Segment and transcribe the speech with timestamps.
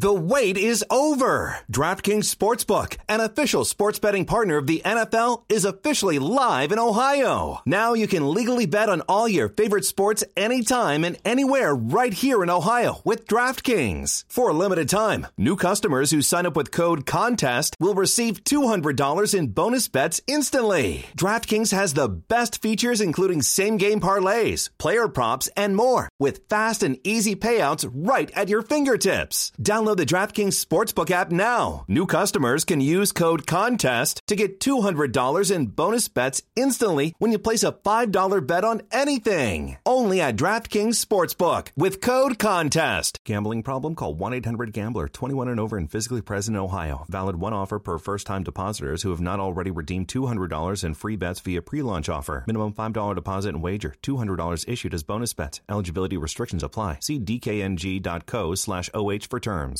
[0.00, 1.58] The wait is over.
[1.70, 7.60] DraftKings Sportsbook, an official sports betting partner of the NFL, is officially live in Ohio.
[7.66, 12.42] Now you can legally bet on all your favorite sports anytime and anywhere right here
[12.42, 14.24] in Ohio with DraftKings.
[14.26, 19.38] For a limited time, new customers who sign up with code CONTEST will receive $200
[19.38, 21.04] in bonus bets instantly.
[21.14, 26.96] DraftKings has the best features including same-game parlays, player props, and more with fast and
[27.04, 29.52] easy payouts right at your fingertips.
[29.60, 31.84] Download the DraftKings Sportsbook app now.
[31.88, 37.38] New customers can use code CONTEST to get $200 in bonus bets instantly when you
[37.38, 39.78] place a $5 bet on anything.
[39.86, 43.18] Only at DraftKings Sportsbook with code CONTEST.
[43.24, 43.94] Gambling problem?
[43.94, 47.06] Call 1-800-GAMBLER 21 and over and physically present in Ohio.
[47.08, 51.16] Valid one offer per first time depositors who have not already redeemed $200 in free
[51.16, 52.44] bets via pre-launch offer.
[52.46, 53.94] Minimum $5 deposit and wager.
[54.02, 55.60] $200 issued as bonus bets.
[55.68, 56.98] Eligibility restrictions apply.
[57.00, 59.79] See dkng.co slash OH for terms.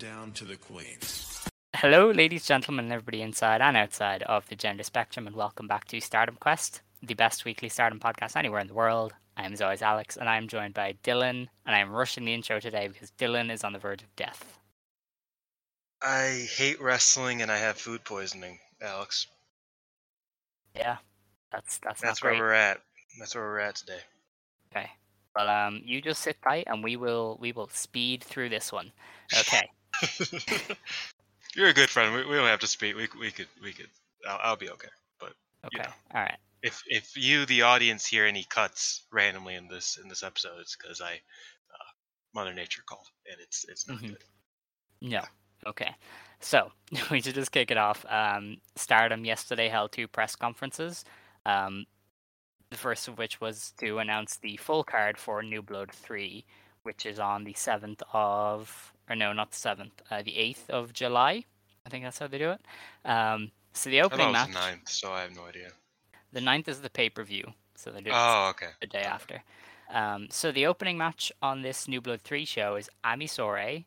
[0.00, 1.46] Down to the queens.
[1.76, 6.00] Hello, ladies, gentlemen, everybody inside and outside of the gender spectrum, and welcome back to
[6.00, 9.12] Stardom Quest, the best weekly Stardom podcast anywhere in the world.
[9.36, 12.24] I am as always Alex, and I am joined by Dylan, and I am rushing
[12.24, 14.58] the intro today because Dylan is on the verge of death.
[16.02, 19.26] I hate wrestling and I have food poisoning, Alex.
[20.74, 20.96] Yeah,
[21.52, 22.40] that's that's, That's not where great.
[22.40, 22.80] we're at.
[23.18, 24.00] That's where we're at today.
[24.74, 24.90] Okay,
[25.36, 28.92] well, um, you just sit tight, and we will we will speed through this one.
[29.38, 29.68] Okay.
[31.54, 32.14] You're a good friend.
[32.14, 32.96] We, we don't have to speak.
[32.96, 33.88] We, we could we could.
[34.28, 34.88] I'll, I'll be okay.
[35.18, 35.32] But
[35.66, 35.78] Okay.
[35.82, 35.90] know.
[36.14, 36.38] All right.
[36.62, 40.76] if if you the audience hear any cuts randomly in this in this episode, it's
[40.76, 41.90] because I uh,
[42.34, 44.08] Mother Nature called and it's it's not Mhm.
[44.10, 44.24] good.
[45.00, 45.22] No.
[45.66, 45.94] Okay.
[46.40, 46.70] So
[47.10, 48.04] we should just kick it off.
[48.08, 51.04] Um, Stardom yesterday held two press conferences.
[51.46, 51.86] Um,
[52.70, 56.44] the first of which was to announce the full card for New Blood 3,
[56.82, 60.92] which is on the 7th of, or no, not the 7th, uh, the 8th of
[60.92, 61.44] July.
[61.86, 62.60] I think that's how they do it.
[63.04, 65.70] Um, so the opening match, the ninth, so I have no idea.
[66.32, 67.52] the 9th is the pay per view.
[67.76, 68.68] So they do it Oh, okay.
[68.80, 69.42] the day after.
[69.90, 73.84] Um, so the opening match on this New Blood 3 show is Ami Sourei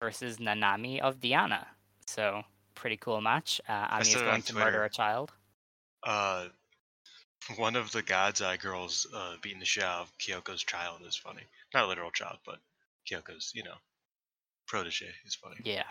[0.00, 1.66] versus Nanami of Diana.
[2.06, 2.42] So
[2.74, 3.60] pretty cool match.
[3.68, 5.32] Uh, Ami is going to murder a child.
[6.02, 6.46] Uh,
[7.56, 11.16] one of the God's Eye girls uh, beating the shit out of Kyoko's child is
[11.16, 11.42] funny.
[11.74, 12.58] Not a literal child, but
[13.08, 13.74] Kyoko's, you know,
[14.66, 15.56] protege is funny.
[15.64, 15.84] Yeah,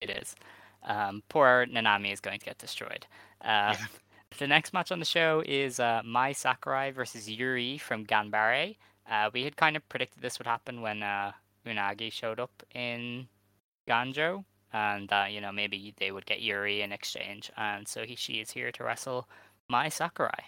[0.00, 0.34] it is.
[0.82, 3.06] Um, poor Nanami is going to get destroyed.
[3.40, 3.74] Uh,
[4.38, 8.76] The next match on the show is uh, Mai Sakurai versus Yuri from Ganbare.
[9.10, 11.32] Uh, we had kind of predicted this would happen when uh,
[11.66, 13.26] Unagi showed up in
[13.88, 17.50] Ganjo, and uh, you know maybe they would get Yuri in exchange.
[17.56, 19.28] And so he, she is here to wrestle
[19.68, 20.44] Mai Sakurai.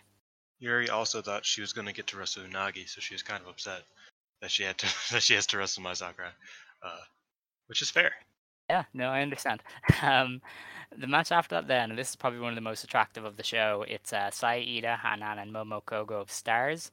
[0.60, 3.42] Yuri also thought she was going to get to wrestle Unagi, so she was kind
[3.42, 3.82] of upset
[4.42, 6.28] that she had to that she has to wrestle Mai Sakurai,
[6.82, 7.00] uh,
[7.68, 8.12] which is fair.
[8.68, 9.62] Yeah, no, I understand.
[10.02, 10.40] Um,
[10.96, 13.42] the match after that, then, this is probably one of the most attractive of the
[13.42, 13.84] show.
[13.88, 16.90] It's uh, Sai Ida, Hanan, and Momo Kogo of Stars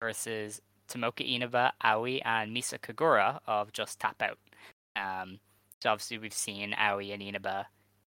[0.00, 4.38] versus Tomoka Inaba, Aoi, and Misa Kagura of Just Tap Out.
[4.94, 5.40] Um,
[5.82, 7.66] so obviously we've seen Aoi and Inaba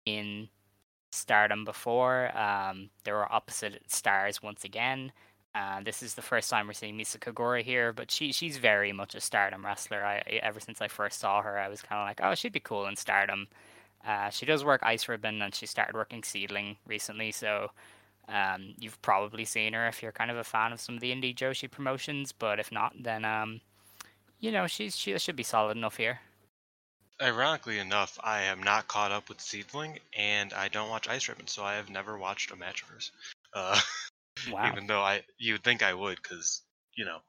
[0.06, 0.50] in
[1.12, 2.36] Stardom before.
[2.36, 5.12] Um, they were opposite stars once again.
[5.56, 8.92] Uh, this is the first time we're seeing Misa Kagura here, but she she's very
[8.94, 10.06] much a Stardom wrestler.
[10.06, 12.60] I ever since I first saw her, I was kind of like, oh, she'd be
[12.60, 13.48] cool in Stardom.
[14.06, 17.72] Uh, she does work Ice Ribbon, and she started working Seedling recently, so
[18.28, 21.12] Um, you've probably seen her if you're kind of a fan of some of the
[21.12, 23.62] indie Joshi promotions, but if not, then um,
[24.40, 26.22] you know she's she should be solid enough here.
[27.22, 31.48] Ironically enough, I am not caught up with Seedling, and I don't watch Ice Ribbon,
[31.48, 33.12] so I have never watched a match of hers.
[33.54, 33.80] Uh,
[34.52, 34.68] Wow.
[34.68, 36.62] even though I you would think I would, because
[36.96, 37.20] you know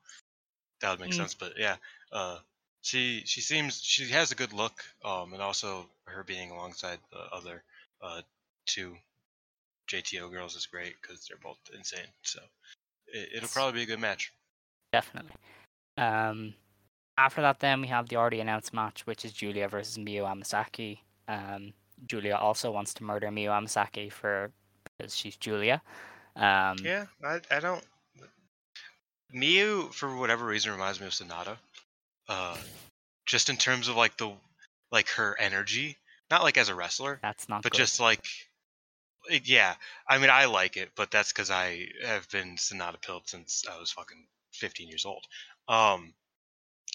[0.81, 1.17] that would make Mm.
[1.17, 1.35] sense.
[1.35, 1.77] But yeah,
[2.13, 2.39] uh,
[2.83, 7.21] she she seems she has a good look, um, and also her being alongside the
[7.35, 7.63] other
[8.03, 8.23] uh,
[8.67, 8.97] two
[9.89, 12.07] JTO girls is great because they're both insane.
[12.23, 12.41] So
[13.09, 14.33] it, it'll probably be a good match.
[14.93, 15.33] Definitely.
[15.97, 16.55] Um,
[17.19, 21.01] after that, then we have the already announced match, which is Giulia versus Miyu Amasaki.
[21.29, 21.73] Um,
[22.07, 24.53] Giulia also wants to murder Miyu Amasaki for
[24.85, 25.83] because she's Giulia.
[26.41, 27.85] Um, Yeah, I I don't.
[29.35, 31.57] Miyu, for whatever reason, reminds me of Sonata.
[32.29, 32.57] Uh,
[33.27, 34.33] just in terms of like the
[34.91, 35.97] like her energy,
[36.31, 37.79] not like as a wrestler, That's not but good.
[37.79, 38.25] just like
[39.45, 39.75] yeah.
[40.09, 43.79] I mean, I like it, but that's because I have been Sonata pilled since I
[43.79, 45.25] was fucking 15 years old.
[45.69, 46.15] Um,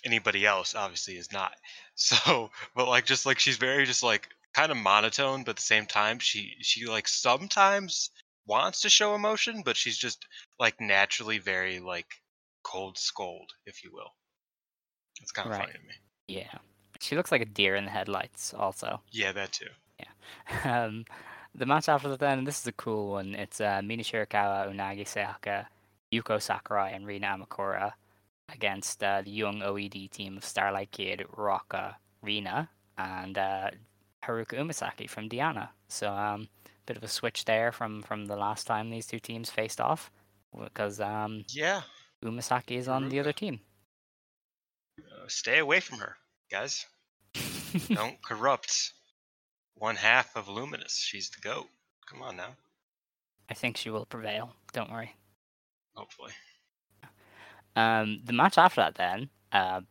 [0.03, 1.53] anybody else obviously is not.
[1.97, 5.61] So, but like just like she's very just like kind of monotone, but at the
[5.61, 8.09] same time she she like sometimes
[8.47, 10.25] wants to show emotion, but she's just
[10.59, 12.07] like naturally very like
[12.63, 14.13] cold scold, if you will.
[15.21, 15.61] It's kind of Right.
[15.67, 15.93] funny to me.
[16.27, 16.57] yeah,
[16.99, 18.53] she looks like a deer in the headlights.
[18.53, 19.69] Also, Yeah, that too.
[19.99, 20.05] Yeah.
[20.85, 21.05] Um,
[21.53, 23.33] the match after that, then this is a cool one.
[23.35, 25.67] It's uh, Mina Shirakawa, Unagi Sayaka,
[26.11, 27.93] Yuko Sakurai, and Rina Amikura
[28.53, 33.69] against uh, the young OED team of Starlight Kid, Ruaka, Rina, and uh,
[34.23, 35.69] Haruka Umesaki from Diana.
[35.87, 36.49] So, um,
[36.85, 40.11] bit of a switch there from from the last time these two teams faced off,
[40.57, 41.81] because um, Yeah,
[42.23, 43.59] Umesaki is on the other team.
[44.99, 46.15] uh, stay away from her,
[46.51, 46.85] guys.
[47.89, 48.93] Don't corrupt
[49.75, 50.95] one half of Luminous.
[50.97, 51.67] She's the goat.
[52.09, 52.55] Come on now.
[53.49, 54.53] I think she will prevail.
[54.73, 55.13] Don't worry.
[55.95, 56.31] Hopefully.
[57.75, 59.81] Um, the match after that, then, uh,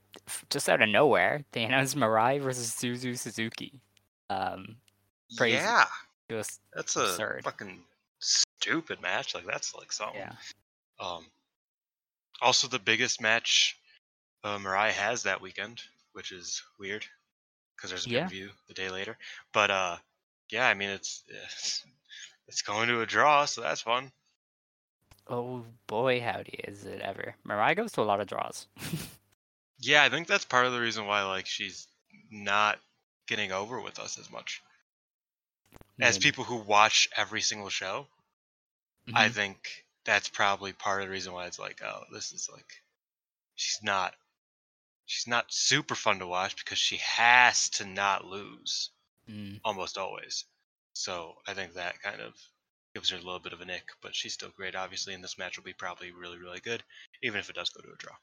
[0.49, 3.81] just out of nowhere, they announced Mirai versus Suzu Suzuki.
[4.31, 4.77] Um,
[5.37, 5.57] Crazy.
[5.59, 5.85] Yeah,
[6.31, 7.81] just that's a fucking
[8.19, 9.35] stupid match.
[9.35, 10.21] Like that's like something.
[10.21, 10.33] yeah,
[10.99, 11.25] Um,
[12.41, 13.79] also the biggest match
[14.43, 15.81] uh, Mirai has that weekend,
[16.13, 17.05] which is weird
[17.77, 18.29] because there's a Yeah.
[18.29, 19.17] pay the day later.
[19.53, 19.97] But uh,
[20.51, 21.85] yeah, I mean it's, it's
[22.49, 24.11] it's going to a draw, so that's fun.
[25.29, 27.35] oh boy, howdy is it ever?
[27.47, 28.67] Mirai goes to a lot of draws.
[29.81, 31.89] Yeah, I think that's part of the reason why like she's
[32.31, 32.79] not
[33.27, 34.63] getting over with us as much.
[36.01, 38.09] As people who watch every single show,
[39.15, 39.31] I Mhm.
[39.31, 42.83] think that's probably part of the reason why it's like, oh, this is like
[43.57, 44.17] she's not
[45.07, 48.93] she's not super fun to watch because she has to not lose
[49.29, 50.47] Mm, almost always.
[50.95, 52.37] So I think that kind of
[52.95, 55.39] gives her a little bit of a nick, but she's still great obviously and this
[55.39, 56.85] match will be probably really, really good,
[57.23, 58.17] even if it does go to a draw.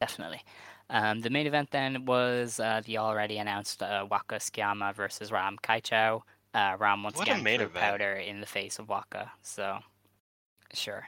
[0.00, 0.42] definitely.
[0.90, 5.56] Um, the main event then was uh, the already announced uh, Waka Tsukiyama versus Ram
[5.62, 6.22] Kaichou.
[6.54, 9.30] Uh, Ram once What a again threw powder in the face of Waka.
[9.42, 9.78] So,
[10.72, 11.06] sure.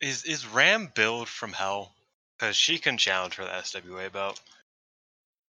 [0.00, 1.92] Is is Ram billed from hell?
[2.38, 4.40] Because she can challenge for the SWA belt.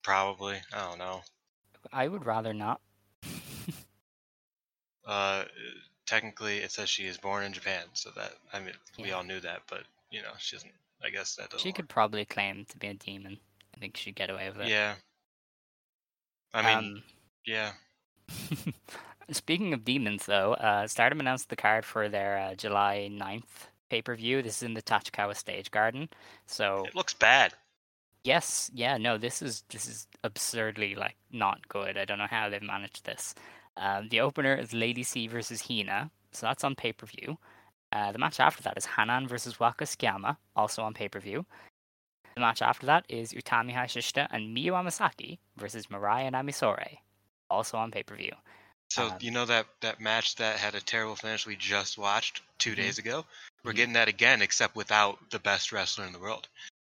[0.04, 0.58] Probably.
[0.74, 1.22] I don't know.
[1.92, 2.82] I would rather not.
[5.06, 5.44] Uh,
[6.06, 9.40] technically, it says she is born in Japan, so that I mean we all knew
[9.42, 10.72] that, but you know she doesn't.
[11.04, 11.60] I guess that doesn't.
[11.60, 13.38] She could probably claim to be a demon.
[13.76, 14.68] I think she'd get away with work.
[14.68, 14.72] it.
[14.72, 14.94] Yeah.
[16.54, 17.04] I mean, Um,
[17.46, 17.72] yeah.
[19.32, 24.02] Speaking of demons, though, uh, Stardom announced the card for their uh, July 9th pay
[24.02, 24.42] per view.
[24.42, 26.10] This is in the Tachikawa Stage Garden.
[26.46, 27.54] So, It looks bad.
[28.24, 31.98] yes, yeah, no, this is this is absurdly like not good.
[31.98, 33.34] I don't know how they've managed this.
[33.78, 37.38] Um, the opener is Lady C versus Hina, so that's on pay per view.
[37.92, 41.46] Uh, the match after that is Hanan versus Waka Tsukiyama, also on pay per view.
[42.36, 46.98] The match after that is Utami Hayashishita and Miyu Amasaki versus Mirai and Ami Sourei,
[47.50, 48.32] also on pay per view.
[48.94, 52.42] So Um, you know that that match that had a terrible finish we just watched
[52.60, 52.76] 2 Mhm.
[52.76, 53.26] days ago.
[53.64, 53.76] We're Mhm.
[53.76, 56.48] getting that again, except without the best wrestler in the world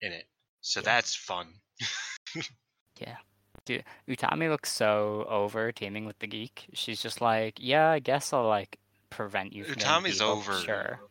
[0.01, 0.27] in it.
[0.61, 0.83] So Yeah.
[0.83, 1.59] that's fun.
[2.99, 3.17] Yeah.
[3.65, 6.67] Dude, Utami looks so over teaming with the geek.
[6.73, 11.01] She's just like, yeah, I guess I'll like prevent you from Utami's over Sure.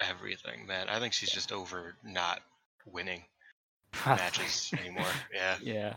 [0.00, 0.88] everything, man.
[0.88, 1.34] I think she's Yeah.
[1.36, 2.42] just over not
[2.84, 3.24] winning
[4.06, 5.12] matches anymore.
[5.32, 5.58] Yeah.
[5.60, 5.96] yeah.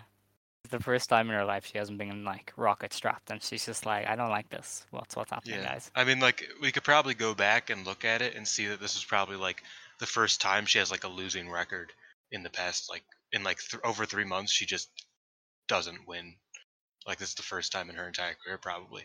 [0.65, 3.85] The first time in her life she hasn't been like rocket strapped, and she's just
[3.85, 4.85] like, I don't like this.
[4.91, 5.73] What's what's happening, Yeah.
[5.73, 5.89] guys?
[5.95, 8.79] I mean, like we could probably go back and look at it and see that
[8.79, 9.63] this is probably like
[9.99, 11.93] the first time she has like a losing record
[12.31, 14.51] in the past, like in like th- over three months.
[14.51, 14.89] She just
[15.67, 16.35] doesn't win.
[17.07, 19.03] Like this is the first time in her entire career, probably.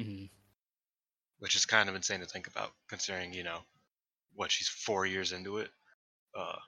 [0.00, 0.28] Mhm.
[1.38, 3.60] which is kind of insane to think about, considering you know
[4.34, 5.70] what she's four years into it.
[6.34, 6.58] Uh,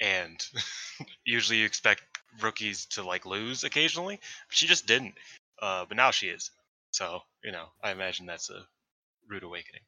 [0.00, 0.44] and
[1.24, 2.02] usually you expect
[2.42, 5.14] rookies to like lose occasionally, she just didn't.
[5.60, 6.50] Uh, but now she is.
[6.90, 8.66] So you know, I imagine that's a
[9.28, 9.82] rude awakening.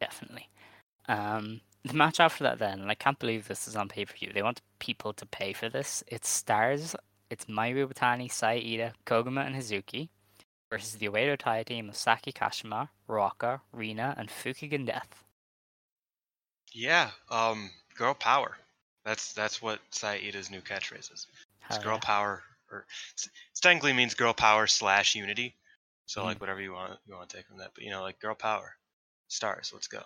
[0.00, 0.48] Definitely.
[1.08, 4.14] Um, the match after that, then, and I can't believe this is on pay per
[4.14, 4.30] view.
[4.32, 6.04] They want people to pay for this.
[6.06, 6.94] It's stars.
[7.30, 10.10] It's Mayu Iwatani, Saida, Koguma, and Hazuki
[10.70, 15.24] versus the Oedo Tai team of Saki Kashima, Ruaka, Rina, and Fukigen Death.
[16.72, 18.56] Yeah, um, girl power.
[19.04, 21.26] That's that's what Saida's new catchphrase is.
[21.72, 22.06] It's Hell girl yeah.
[22.06, 25.56] power, or it's, it technically means girl power slash unity.
[26.04, 26.24] So Mm.
[26.26, 28.34] like whatever you want you want to take from that, but you know like girl
[28.34, 28.76] power,
[29.28, 29.70] stars.
[29.72, 30.02] Let's go.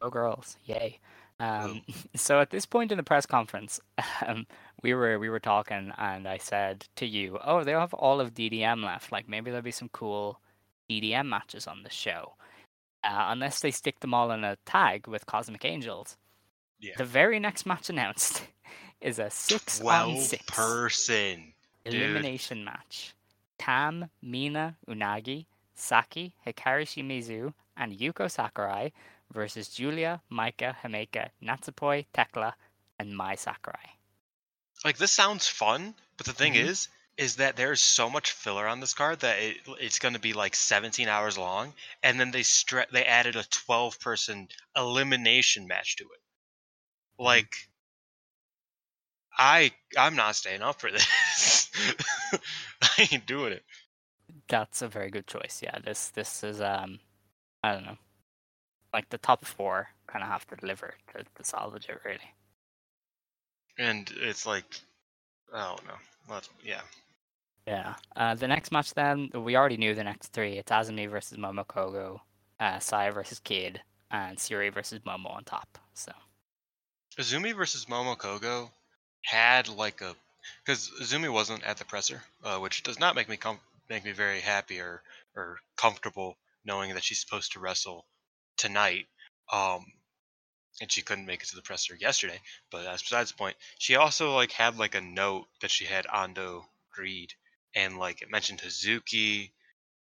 [0.00, 1.00] Oh girls, yay!
[1.38, 1.82] Um,
[2.16, 3.78] so at this point in the press conference,
[4.26, 4.46] um,
[4.82, 8.32] we were we were talking, and I said to you, "Oh, they'll have all of
[8.32, 9.12] DDM left.
[9.12, 10.40] Like maybe there'll be some cool
[10.88, 12.32] DDM matches on the show,
[13.04, 16.16] uh, unless they stick them all in a tag with Cosmic Angels."
[16.80, 16.94] Yeah.
[16.96, 18.42] The very next match announced
[19.02, 21.52] is a six on Twelve six person.
[21.84, 21.94] dude.
[21.94, 23.14] elimination match.
[23.58, 28.92] Tam, Mina, Unagi, Saki, Hikari Shimizu, and Yuko Sakurai
[29.32, 32.54] versus Giulia, Maika, Himeka, Natsupoi, Tekla,
[32.98, 33.90] and Mai Sakurai.
[34.84, 36.64] Like this sounds fun, but the thing Mhm.
[36.66, 40.20] is, is that there's so much filler on this card that it, it's going to
[40.20, 45.66] be like 17 hours long, and then they stre- they added a 12 person elimination
[45.68, 46.20] match to it.
[47.18, 47.68] Like,
[49.42, 51.68] I I'm not staying up for this.
[52.82, 53.64] I ain't doing it.
[54.48, 55.60] That's a very good choice.
[55.62, 57.00] Yeah, this this is um,
[57.64, 57.98] I don't know,
[58.94, 62.18] like the top four kind of have to deliver to, to salvage it really.
[63.78, 64.64] And it's like,
[65.52, 65.98] I don't know.
[66.30, 66.82] Let's, yeah.
[67.66, 67.94] Yeah.
[68.14, 70.58] Uh, the next match then, we already knew the next three.
[70.58, 72.20] It's Azumi versus Momokogo,
[72.60, 73.80] uh, Saya versus Kid,
[74.10, 75.78] and Siri versus Momo on top.
[75.94, 76.12] So
[77.18, 78.70] Azumi versus Momokogo
[79.22, 80.14] had like a
[80.64, 84.12] because Zumi wasn't at the presser, uh, which does not make me com- make me
[84.12, 85.02] very happy or
[85.36, 88.04] or comfortable knowing that she's supposed to wrestle
[88.56, 89.06] tonight.
[89.52, 89.86] Um,
[90.80, 93.56] and she couldn't make it to the presser yesterday, but that's besides the point.
[93.78, 96.64] She also like had like a note that she had Ando
[96.98, 97.32] read,
[97.74, 99.50] and like it mentioned Hazuki,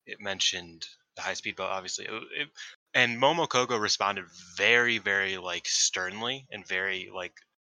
[0.06, 0.86] it mentioned
[1.16, 2.06] the high speed boat, obviously.
[2.06, 2.48] It, it,
[2.94, 4.26] and Momokogo responded
[4.58, 7.34] very, very like sternly and very like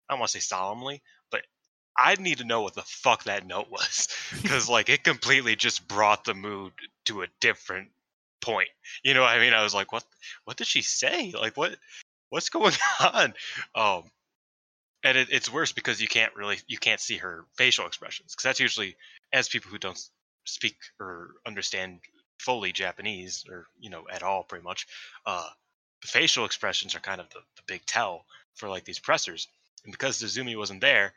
[0.08, 1.02] I don't want to say solemnly,
[1.96, 4.08] I need to know what the fuck that note was
[4.42, 6.72] because like it completely just brought the mood
[7.06, 7.90] to a different
[8.40, 8.68] point.
[9.04, 9.54] You know what I mean?
[9.54, 10.04] I was like, what?
[10.44, 11.32] What did she say?
[11.32, 11.76] Like what?
[12.30, 13.34] What's going on?
[13.74, 14.04] Um,
[15.04, 18.44] and it, it's worse because you can't really you can't see her facial expressions because
[18.44, 18.96] that's usually
[19.32, 20.00] as people who don't
[20.44, 22.00] speak or understand
[22.38, 24.86] fully Japanese or you know at all pretty much
[25.26, 25.48] uh
[26.02, 29.48] the facial expressions are kind of the, the big tell for like these pressers
[29.84, 31.12] and because Zuzumi wasn't there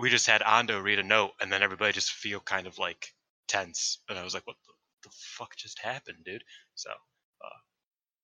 [0.00, 3.08] we just had Ando read a note and then everybody just feel kind of like
[3.48, 7.58] tense and I was like what the, the fuck just happened dude so uh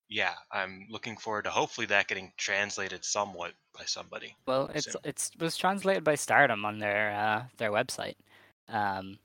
[0.09, 5.03] yeah I'm looking forward to hopefully that getting translated somewhat by somebody well, it's soon.
[5.05, 8.17] it's it was translated by Stardom on their uh, their website.
[8.69, 9.19] Um,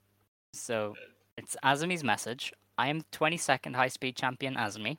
[0.52, 0.94] so
[1.36, 2.52] it's Azumi's message.
[2.78, 4.98] I am the 22nd high speed champion Azumi.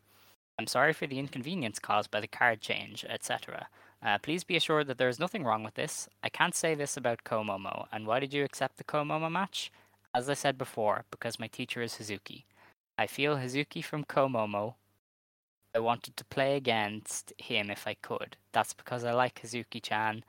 [0.59, 3.67] I'm sorry for the inconvenience caused by the card change, etc.
[4.03, 6.09] Uh, please be assured that there is nothing wrong with this.
[6.21, 7.87] I can't say this about Komomo.
[7.91, 9.71] And why did you accept the Komomo match?
[10.13, 12.43] As I said before, because my teacher is Hazuki.
[12.97, 14.75] I feel Hazuki from Komomo.
[15.73, 18.35] I wanted to play against him if I could.
[18.51, 20.23] That's because I like Hazuki chan,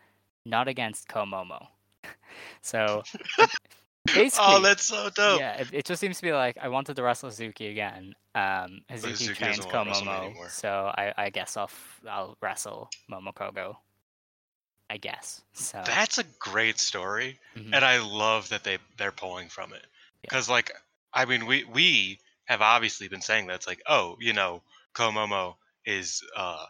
[0.47, 1.67] not against Komomo.
[2.63, 3.03] so
[4.07, 6.97] basically, oh that's so dope yeah, it, it just seems to be like I wanted
[6.97, 8.15] to wrestle Hazuki again.
[8.35, 11.71] Um, Hazuki Hazuki trains doesn't wanna wrestle me Komomo, so I, I guess I'll
[12.09, 13.77] I'll wrestle Momokogo.
[14.91, 15.83] I guess so.
[15.87, 17.71] That's a great story, Mhm.
[17.73, 19.83] and I love that they they're pulling from it.
[19.83, 20.19] Yeah.
[20.23, 20.71] Because like,
[21.13, 24.63] I mean, we we have obviously been saying that it's like, oh, you know,
[24.95, 25.57] Komomo
[25.87, 26.67] is uh,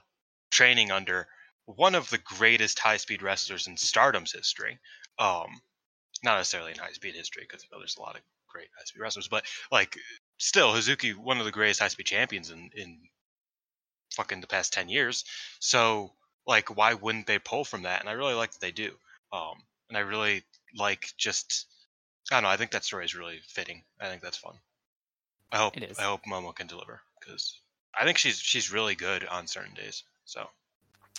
[0.50, 1.26] training under
[1.66, 4.78] one of the greatest high speed wrestlers in Stardom's history.
[5.18, 5.60] Um,
[6.24, 9.28] not necessarily in high speed history, because there's a lot of great high speed wrestlers,
[9.28, 9.96] but like,
[10.38, 12.98] still, Hazuki, one of the greatest high speed champions in in
[14.14, 15.24] fucking the past ten years.
[15.60, 16.12] So
[16.46, 18.92] like why wouldn't they pull from that and i really like that they do
[19.32, 19.54] um
[19.88, 20.42] and i really
[20.76, 21.66] like just
[22.30, 24.54] i don't know i think that story is really fitting i think that's fun
[25.52, 25.98] i hope It is.
[25.98, 27.58] i hope momo can deliver because
[27.98, 30.46] i think she's she's really good on certain days so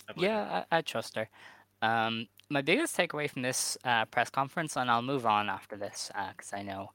[0.08, 0.12] I.
[0.16, 1.28] Yeah, I, I trust her.
[1.82, 6.10] Um, my biggest takeaway from this uh, press conference, and I'll move on after this
[6.36, 6.90] because I know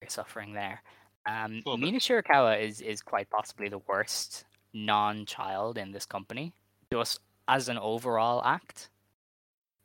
[0.00, 0.82] you're suffering there.
[1.26, 1.62] Um.
[1.66, 6.52] Mina Shirakawa is is quite possibly the worst non-child in this company,
[6.92, 8.90] just as an overall act.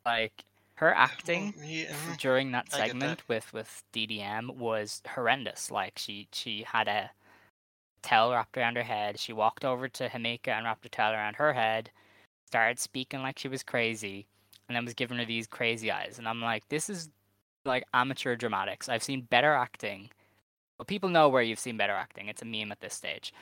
[0.04, 0.44] Like
[0.74, 2.18] her acting yeah, mhm.
[2.18, 2.86] during that get that.
[2.88, 5.70] segment with with DDM was horrendous.
[5.70, 7.10] Like she she had a
[8.02, 9.18] towel wrapped around her head.
[9.18, 11.90] She walked over to Himeka and wrapped a towel around her head.
[12.46, 14.26] Started speaking like she was crazy,
[14.72, 16.18] and then was giving her these crazy eyes.
[16.18, 17.10] And I'm like, this is
[17.66, 18.88] like amateur dramatics.
[18.88, 20.08] I've seen better acting.
[20.78, 22.28] Well, people know where you've seen better acting.
[22.28, 23.34] It's a meme at this stage.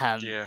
[0.00, 0.46] Um, yeah.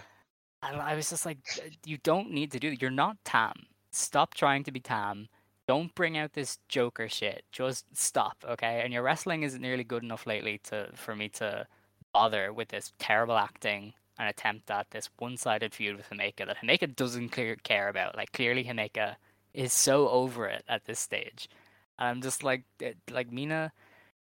[0.62, 1.40] I, I was just like,
[1.86, 2.74] you don't need to do.
[2.80, 3.54] You're not Tam.
[3.92, 5.28] Stop trying to be Tam.
[5.68, 7.44] Don't bring out this Joker shit.
[7.52, 8.82] Just stop, okay?
[8.82, 11.68] And your wrestling isn't nearly good enough lately to for me to
[12.14, 16.96] bother with this terrible acting and attempt at this one-sided feud with Himeka that Himeka
[16.96, 18.16] doesn't clear, care about.
[18.16, 19.18] Like clearly, Himeka
[19.54, 21.50] is so over it at this stage.
[21.98, 23.72] I'm just like, eh, like Mina,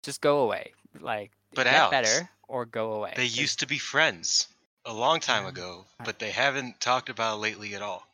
[0.03, 0.73] just go away.
[1.01, 3.15] Like, But get Alex, better or go away.
[3.17, 4.49] They used to be friends
[4.85, 8.07] a long time ago, but they haven't talked about it lately at all.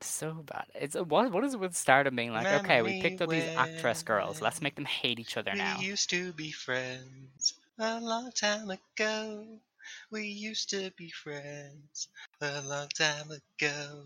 [0.00, 0.66] so bad.
[0.74, 2.46] It's what what is it with Stardom being like?
[2.64, 4.40] okay, we picked up these actress girls.
[4.40, 5.76] Let's make them hate each other now.
[5.78, 9.44] we used to be friends a long time ago.
[10.10, 12.08] We used to be friends
[12.40, 14.04] a long time ago.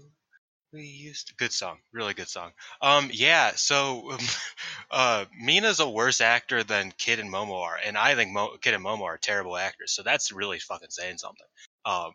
[0.73, 1.37] We used.
[1.37, 2.53] Good song, really good song.
[2.81, 3.53] Um, yeah.
[3.57, 4.17] So,
[4.91, 8.75] uh, Mina's a worse actor than Kid and Momo are, and I think Mo- Kid
[8.75, 9.93] and Momo are terrible actors.
[9.93, 11.47] So that's really fucking saying something.
[11.85, 12.13] Um,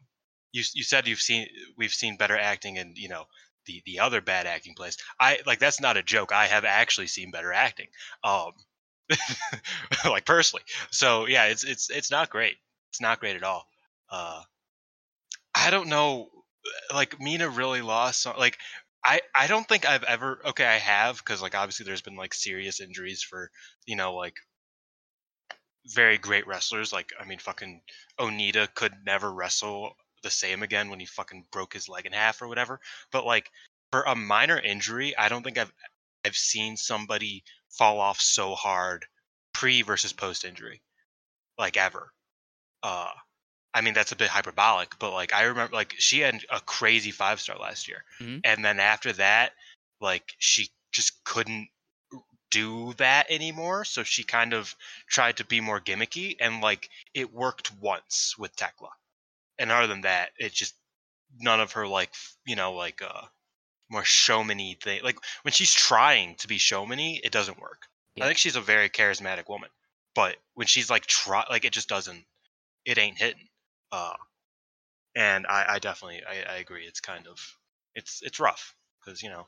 [0.53, 1.47] you you said you've seen
[1.77, 3.25] we've seen better acting in you know
[3.67, 4.97] the the other bad acting plays.
[5.19, 6.31] I like that's not a joke.
[6.31, 7.87] I have actually seen better acting.
[8.23, 8.53] Um,
[10.05, 10.63] like personally.
[10.91, 12.55] So yeah, it's it's it's not great.
[12.91, 13.67] It's not great at all.
[14.09, 14.41] Uh,
[15.53, 16.29] I don't know.
[16.93, 18.21] Like Mina really lost.
[18.23, 18.57] some- Like
[19.05, 20.41] I I don't think I've ever.
[20.45, 23.51] Okay, I have because like obviously there's been like serious injuries for
[23.85, 24.35] you know like
[25.87, 26.91] very great wrestlers.
[26.93, 27.81] Like I mean fucking
[28.19, 32.41] Onita could never wrestle the same again when he fucking broke his leg in half
[32.41, 32.79] or whatever.
[33.11, 33.51] But like
[33.91, 35.71] for a minor injury, I don't think I've
[36.25, 39.05] I've seen somebody fall off so hard
[39.53, 40.81] pre versus post injury
[41.57, 42.11] like ever.
[42.83, 43.11] Uh
[43.73, 47.11] I mean that's a bit hyperbolic, but like I remember like she had a crazy
[47.11, 48.03] five star last year.
[48.19, 48.41] Mhm.
[48.43, 49.53] And then after that,
[50.01, 51.69] like she just couldn't
[52.49, 54.75] do that anymore, so she kind of
[55.07, 58.89] tried to be more gimmicky and like it worked once with Tekla.
[59.59, 60.75] And other than that, it just
[61.39, 62.11] none of her like
[62.45, 63.23] you know like uh
[63.89, 65.01] more showmany thing.
[65.03, 67.87] Like when she's trying to be showmany, it doesn't work.
[68.15, 68.23] Yeah.
[68.23, 69.69] I think she's a very charismatic woman,
[70.15, 72.25] but when she's like try like it just doesn't,
[72.85, 73.47] it ain't hitting.
[73.91, 74.13] Uh,
[75.15, 76.85] and I, I definitely I, I agree.
[76.85, 77.39] It's kind of
[77.95, 79.47] it's it's rough because you know,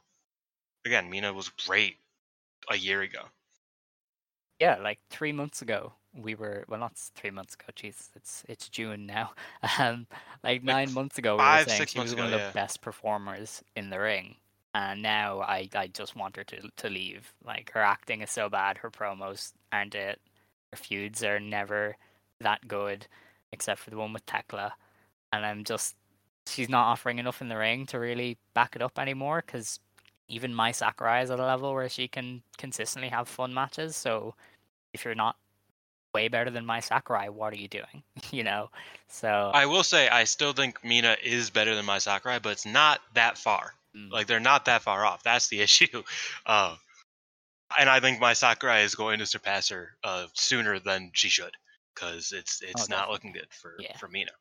[0.86, 1.95] again, Mina was great
[2.69, 3.21] a year ago.
[4.60, 7.65] Yeah, like three months ago, we were well, not three months ago.
[7.75, 9.32] Jeez, it's it's June now.
[9.80, 10.08] Um,
[10.43, 12.82] like nine months ago, we were saying she was months one ago, of the best
[12.82, 14.36] performers in the ring,
[14.73, 17.34] and now I I just want her to to leave.
[17.45, 20.19] Like her acting is so bad, her promos aren't it,
[20.71, 21.95] her feuds are never
[22.41, 23.08] that good,
[23.52, 24.74] except for the one with Tekla,
[25.34, 25.96] and I'm just
[26.48, 29.80] she's not offering enough in the ring to really back it up anymore because
[30.28, 33.96] even Mai Sakurai is at a level where she can consistently have fun matches.
[33.96, 34.36] So
[34.94, 35.36] if you're not
[36.14, 38.04] way better than Mai Sakurai, what are you doing?
[38.32, 38.70] you know?
[39.08, 42.66] So I will say I still think Mina is better than Mai Sakurai, but it's
[42.66, 43.74] not that far.
[43.96, 45.24] mm, Like they're not that far off.
[45.24, 46.04] That's the issue.
[46.46, 46.76] Uh,
[47.78, 51.52] and I think Mai Sakurai is going to surpass her uh, sooner than she should
[52.00, 53.96] because it's it's not looking good for Yeah.
[53.98, 54.32] for Mina.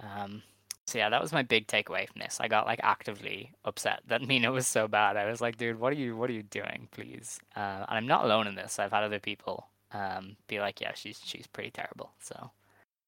[0.00, 0.42] um
[0.86, 2.38] so yeah, that was my big takeaway from this.
[2.40, 5.16] I got like actively upset that Mina was so bad.
[5.16, 7.38] I was like, dude, what are you what are you doing, please?
[7.56, 8.78] Uh, and I'm not alone in this.
[8.78, 12.12] I've had other people um be like, yeah, she's she's pretty terrible.
[12.20, 12.50] So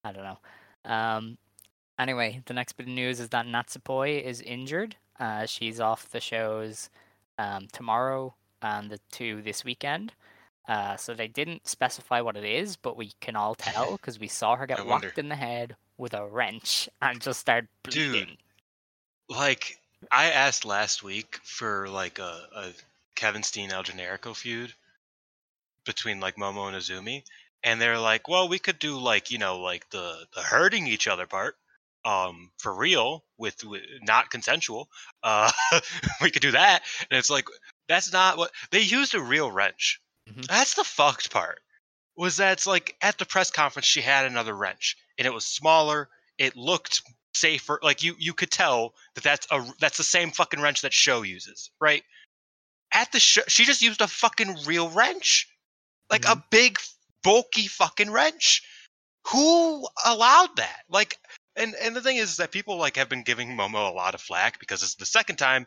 [0.03, 0.39] I don't know.
[0.91, 1.37] Um
[1.99, 4.95] anyway, the next bit of news is that Natsupoi is injured.
[5.19, 6.89] Uh she's off the shows
[7.37, 10.13] um tomorrow and the two this weekend.
[10.67, 14.27] Uh, so they didn't specify what it is, but we can all tell because we
[14.27, 15.07] saw her I get wonder.
[15.07, 18.11] whacked in the head with a wrench and just start Dude.
[18.11, 18.37] bleeding.
[19.29, 19.79] Like
[20.11, 22.71] I asked last week for like a, a
[23.15, 24.73] Kevin Steen El Generico feud
[25.85, 27.23] between like Momo and Azumi,
[27.63, 31.07] and they're like, well, we could do like you know like the the hurting each
[31.07, 31.55] other part,
[32.05, 34.89] um, for real with, with not consensual.
[35.23, 35.51] Uh,
[36.21, 37.45] we could do that, and it's like
[37.87, 39.99] that's not what they used a real wrench.
[40.29, 40.47] Mhm.
[40.47, 41.61] That's the fucked part.
[42.15, 45.45] Was that it's like at the press conference she had another wrench, and it was
[45.45, 46.09] smaller.
[46.37, 47.01] It looked
[47.33, 47.79] safer.
[47.83, 51.21] Like you you could tell that that's a that's the same fucking wrench that show
[51.23, 52.03] uses, right?
[52.93, 55.47] At the show, she just used a fucking real wrench,
[56.09, 56.79] like a big
[57.23, 58.63] bulky fucking wrench.
[59.29, 60.83] Who allowed that?
[60.89, 61.17] Like
[61.55, 64.21] And and the thing is that people like have been giving Momo a lot of
[64.21, 65.65] flack because it's the second time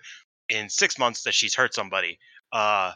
[0.48, 2.18] in six months that she's hurt somebody.
[2.52, 2.92] Uh,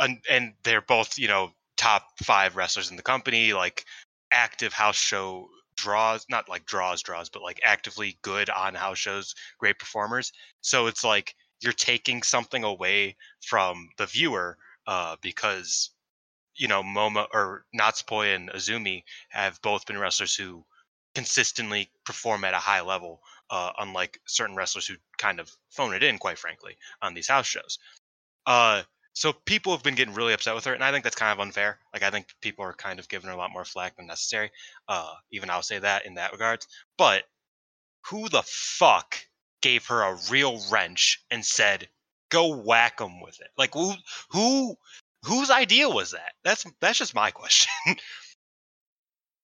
[0.00, 3.84] and, and they're both you know top five wrestlers in the company, like
[4.30, 9.34] active house show draws, not like draws draws, but like actively good on house shows,
[9.58, 10.32] great performers.
[10.60, 15.90] So it's like you're taking something away from the viewer uh, because
[16.56, 20.64] you know Moma or Natsupoi and Azumi have both been wrestlers who
[21.14, 26.02] consistently perform at a high level, uh, unlike certain wrestlers who kind of phone it
[26.02, 27.78] in, quite frankly, on these house shows.
[28.46, 28.82] Uh,
[29.14, 31.40] so people have been getting really upset with her, and I think that's kind of
[31.40, 31.78] unfair.
[31.92, 34.50] Like I think people are kind of giving her a lot more flack than necessary.
[34.88, 36.66] Uh, even I'll say that in that regards.
[36.98, 37.24] But
[38.06, 39.16] who the fuck
[39.62, 41.88] gave her a real wrench and said,
[42.30, 43.50] "Go whack them with it"?
[43.56, 43.94] Like who
[44.30, 44.76] who
[45.24, 46.34] whose idea was that?
[46.44, 47.96] That's that's just my question.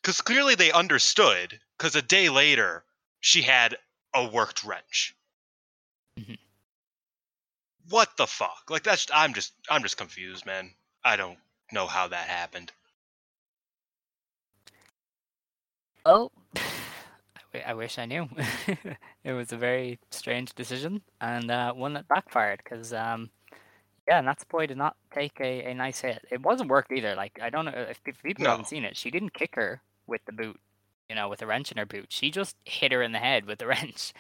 [0.03, 1.61] Because clearly they understood.
[1.79, 2.85] Because a day later,
[3.21, 3.79] she had
[4.15, 5.15] a worked wrench.
[6.19, 6.37] Mhm.
[7.91, 8.65] What the fuck?
[8.71, 10.71] Like that's I'm just I'm just confused, man.
[11.05, 11.39] I don't
[11.73, 12.73] know how that happened.
[16.07, 16.31] Oh,
[17.67, 18.29] I wish I knew.
[19.25, 23.29] it was a very strange decision and uh, one that backfired because, um,
[24.07, 26.25] yeah, Natsupoi did not take a, a nice hit.
[26.31, 27.15] It wasn't worked either.
[27.15, 28.51] Like I don't know if, people No.
[28.51, 28.97] haven't seen it.
[28.97, 30.59] She didn't kick her with the boot,
[31.09, 32.07] you know, with a wrench in her boot.
[32.09, 34.13] She just hit her in the head with the wrench,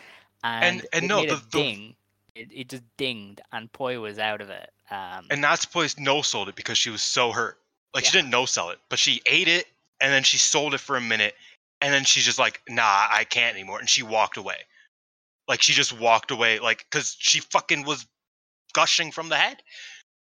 [0.43, 1.95] and, and it no, the- the-.
[2.35, 4.71] It, it just dinged, and Poi was out of it.
[4.91, 7.59] Um, And Natsupoi no sold it because she was so hurt.
[7.95, 9.67] Like she didn't no sell it, but she ate it
[10.01, 11.35] and then she sold it for a minute
[11.81, 13.79] and then she's just like, nah, I can't anymore.
[13.79, 14.57] And she walked away.
[15.49, 18.07] Like she just walked away, like because she fucking was
[18.73, 19.63] gushing from the head.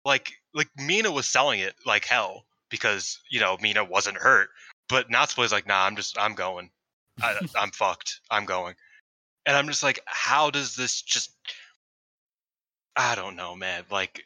[0.05, 4.51] Like like Mina was selling it like hell because you know Mina wasn't hurt,
[4.89, 6.71] but Natsupoi's like, nah, I'm just I'm going.
[7.23, 8.21] I, I'm fucked.
[8.31, 8.75] I'm going.
[9.47, 11.31] And I'm just like, how does this just?
[12.97, 13.85] I don't know, man.
[13.91, 14.25] Like,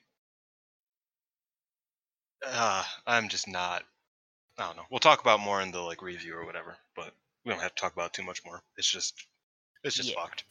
[2.47, 3.83] uh, I'm just not.
[4.59, 4.85] I don't know.
[4.91, 7.13] We'll talk about more in the like review or whatever, but
[7.45, 8.61] we don't have to talk about too much more.
[8.77, 9.27] It's just,
[9.85, 10.17] it's just Yeah.
[10.21, 10.45] fucked.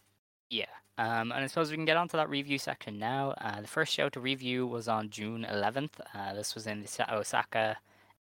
[0.49, 0.65] Yeah,
[0.97, 3.31] um, and I suppose we can get on to that review section now.
[3.31, 5.99] Uh, the first show to review was on June 11th.
[6.13, 7.77] Uh, this was in the Osaka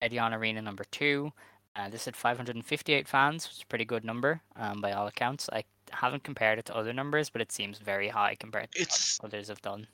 [0.02, 1.32] Edion Arena number two.
[1.78, 5.48] Uh, this had 558 fans, which is a pretty good number um, by all accounts.
[5.52, 9.18] I haven't compared it to other numbers, but it seems very high compared to It's
[9.18, 9.86] what others have done.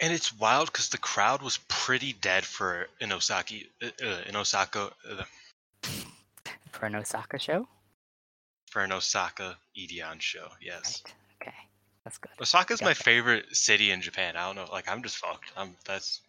[0.00, 4.36] and it's wild because the crowd was pretty dead for an Osaki, uh, uh, an
[4.36, 5.24] Osaka, uh,
[6.72, 7.66] For an Osaka show?
[8.70, 10.46] for an Osaka Edion show.
[10.60, 11.14] Yes, Right.
[11.48, 11.56] Okay,
[12.04, 12.30] that's good.
[12.38, 12.42] Osaka
[12.74, 13.02] Osaka's my Gotcha.
[13.02, 14.36] favorite city in Japan.
[14.36, 15.50] I don't know, like I'm just fucked.
[15.56, 16.20] I'm that's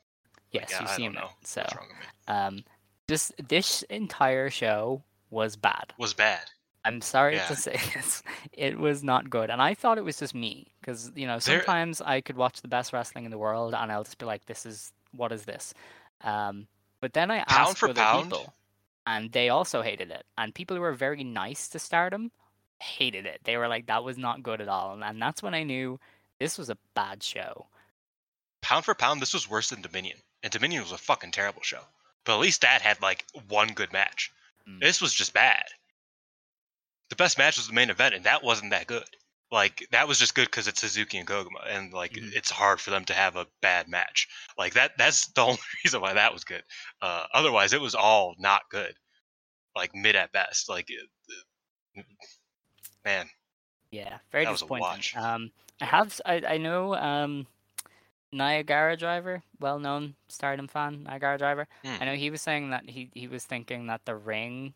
[0.52, 1.30] Yes, yeah, you I seem don't it.
[1.44, 2.34] So, What's wrong with me?
[2.34, 2.64] um,
[3.10, 5.94] this this entire show was bad.
[5.98, 6.50] Was bad.
[6.86, 7.48] I'm sorry Yeah.
[7.48, 8.24] to say this.
[8.54, 9.50] It was not good.
[9.50, 10.74] And I thought it was just me.
[10.80, 13.92] Because, you know, There- sometimes I could watch the best wrestling in the world and
[13.92, 15.74] I'll just be like, this is, what is this?
[16.22, 16.68] Um,
[17.02, 18.32] but then I Pound asked for other pound?
[18.32, 18.54] people
[19.06, 20.26] and they also hated it.
[20.38, 22.32] And people who were very nice to Stardom
[22.82, 23.42] hated it.
[23.44, 25.02] They were like, that was not good at all.
[25.04, 26.00] And that's when I knew
[26.40, 27.68] this was a bad show.
[28.62, 31.82] Pound for pound, this was worse than Dominion, and Dominion was a fucking terrible show.
[32.30, 34.32] But at least that had like one good match.
[34.70, 34.80] Mm.
[34.82, 35.64] This was just bad.
[37.10, 39.10] The best match was the main event, and that wasn't that good.
[39.52, 42.32] Like that was just good because it's Suzuki and Koguma, and like Mhm.
[42.36, 44.28] it's hard for them to have a bad match.
[44.60, 44.92] Like that.
[45.00, 46.62] That's the only reason why that was good.
[47.02, 48.94] Uh, otherwise, it was all not good.
[49.76, 50.70] Like mid at best.
[50.70, 50.88] Like,
[53.04, 53.28] man,
[53.90, 55.20] Yeah, very That was a disappointing.
[55.20, 56.22] Um, I have.
[56.28, 57.48] I, I know, um,
[58.32, 61.68] Niagara Driver, well-known Stardom fan, Niagara Driver.
[61.84, 61.96] Hmm.
[62.00, 64.74] I know he was saying that he he was thinking that the ring,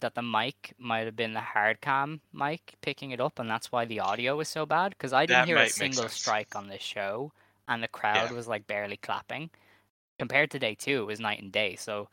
[0.00, 3.72] that the mic might have been the hard cam mic picking it up, and that's
[3.72, 4.90] why the audio was so bad.
[4.90, 7.32] Because I didn't That hear a single strike on this show,
[7.68, 8.36] and the crowd Yeah.
[8.36, 9.50] was like barely clapping.
[10.18, 11.76] Compared to day two, it was night and day.
[11.76, 12.08] So.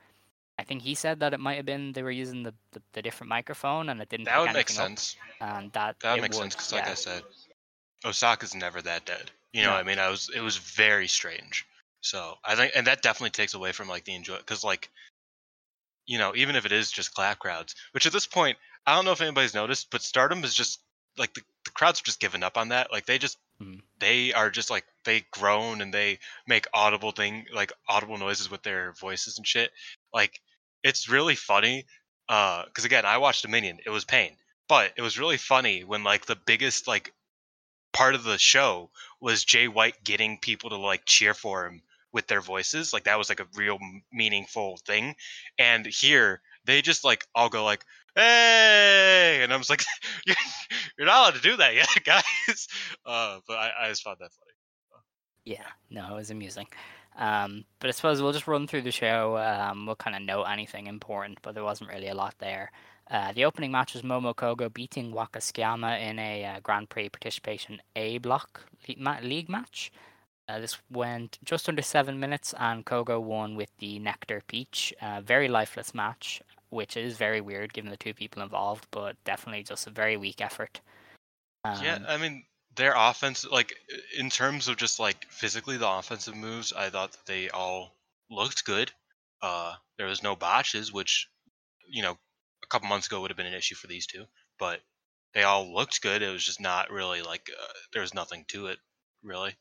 [0.59, 3.01] I think he said that it might have been they were using the, the, the
[3.01, 4.25] different microphone and it didn't.
[4.25, 5.15] that would make anything up, sense.
[5.39, 6.87] And that That would it make sense because, like.
[6.87, 7.23] I said,
[8.05, 9.31] Osaka's never that dead.
[9.53, 9.73] You know, No.
[9.73, 11.65] what I mean, I was it was very strange.
[12.01, 14.89] So I think, and that definitely takes away from like the enjoy because, like,
[16.05, 19.05] you know, even if it is just clap crowds, which at this point, I don't
[19.05, 20.79] know if anybody's noticed, but Stardom is just
[21.17, 22.91] like the, the crowds have just given up on that.
[22.91, 23.81] Like they just Mhm.
[23.99, 28.63] they are just like they groan and they make audible thing like audible noises with
[28.63, 29.71] their voices and shit.
[30.13, 30.41] Like
[30.83, 31.85] it's really funny
[32.27, 33.79] because again, I watched Dominion.
[33.85, 34.37] It was pain,
[34.67, 37.13] but it was really funny when like the biggest like
[37.93, 42.27] part of the show was Jay White getting people to like cheer for him with
[42.27, 42.93] their voices.
[42.93, 43.79] Like that was like a real
[44.11, 45.15] meaningful thing.
[45.57, 49.83] And here they just like all go like hey, and I was like,
[50.25, 50.35] you're,
[50.97, 52.67] you're not allowed to do that yet, guys.
[53.05, 54.51] Uh, but I, I just found that funny.
[55.43, 56.67] Yeah, no, it was amusing.
[57.17, 59.37] Um, but I suppose we'll just run through the show.
[59.37, 62.71] Um, we'll kind of note anything important, but there wasn't really a lot there.
[63.11, 67.09] Uh, the opening match was Momo Kogo beating Waka Tsukiyama in a uh, Grand Prix
[67.09, 68.61] participation A block
[69.21, 69.91] league match.
[70.47, 74.93] Uh, this went just under seven minutes, and Kogo won with the Nectar Peach.
[75.01, 79.63] Uh, very lifeless match, which is very weird given the two people involved, but definitely
[79.63, 80.79] just a very weak effort.
[81.65, 82.45] yeah, Um, I mean
[82.75, 83.73] their offense, like
[84.17, 87.93] in terms of just like physically the offensive moves, I thought that they all
[88.29, 88.93] looked good.
[89.41, 91.27] Uh, there was no botches, which
[91.89, 92.17] you know
[92.71, 94.25] couple months ago would have been an issue for these two,
[94.57, 94.79] but
[95.33, 96.21] they all looked good.
[96.21, 98.79] It was just not really like uh, there was nothing to it,
[99.23, 99.55] really.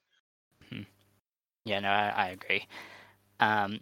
[1.66, 2.66] Yeah, no, I, I agree.
[3.38, 3.80] Um,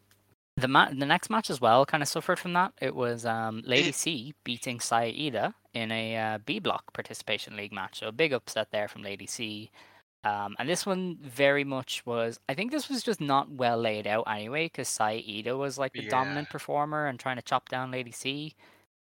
[0.57, 2.73] the ma- the next match as well kind of suffered from that.
[2.81, 7.73] It was um, Lady It- C beating Saida in a uh, B block participation league
[7.73, 8.01] match.
[8.01, 9.71] So a big upset there from Lady C.
[10.25, 12.41] Um, and this one very much was.
[12.49, 16.03] I think this was just not well laid out anyway, because Saida was like the
[16.03, 16.11] Yeah.
[16.11, 18.55] dominant performer and trying to chop down Lady C,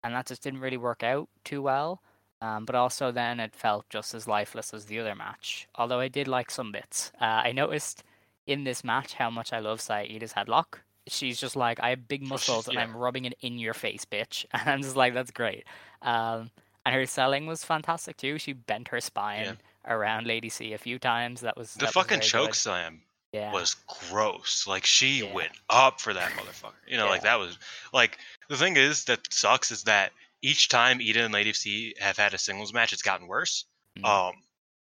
[0.04, 2.02] and that just didn't really work out too well.
[2.40, 5.66] Um, but also then it felt just as lifeless as the other match.
[5.76, 7.10] Although I did like some bits.
[7.20, 8.04] Uh, I noticed
[8.46, 10.80] in this match how much I love Saida's headlock.
[11.06, 12.82] She's just like, I have big muscles and yeah.
[12.82, 14.44] I'm rubbing it in your face, bitch.
[14.52, 15.64] And I'm just like, that's great.
[16.02, 16.50] Um,
[16.84, 18.38] and her selling was fantastic too.
[18.38, 21.40] She bent her spine around Lady C a few times.
[21.40, 23.00] That was The that fucking very choke slam
[23.34, 23.52] Yeah.
[23.52, 24.64] was gross.
[24.64, 25.32] Like she Yeah.
[25.32, 26.74] went up for that motherfucker.
[26.86, 27.58] You know, like that was
[27.92, 28.16] like
[28.48, 32.32] the thing is that sucks is that each time Ida and Lady C have had
[32.32, 33.64] a singles match, it's gotten worse.
[33.98, 34.04] Mm.
[34.06, 34.34] Um,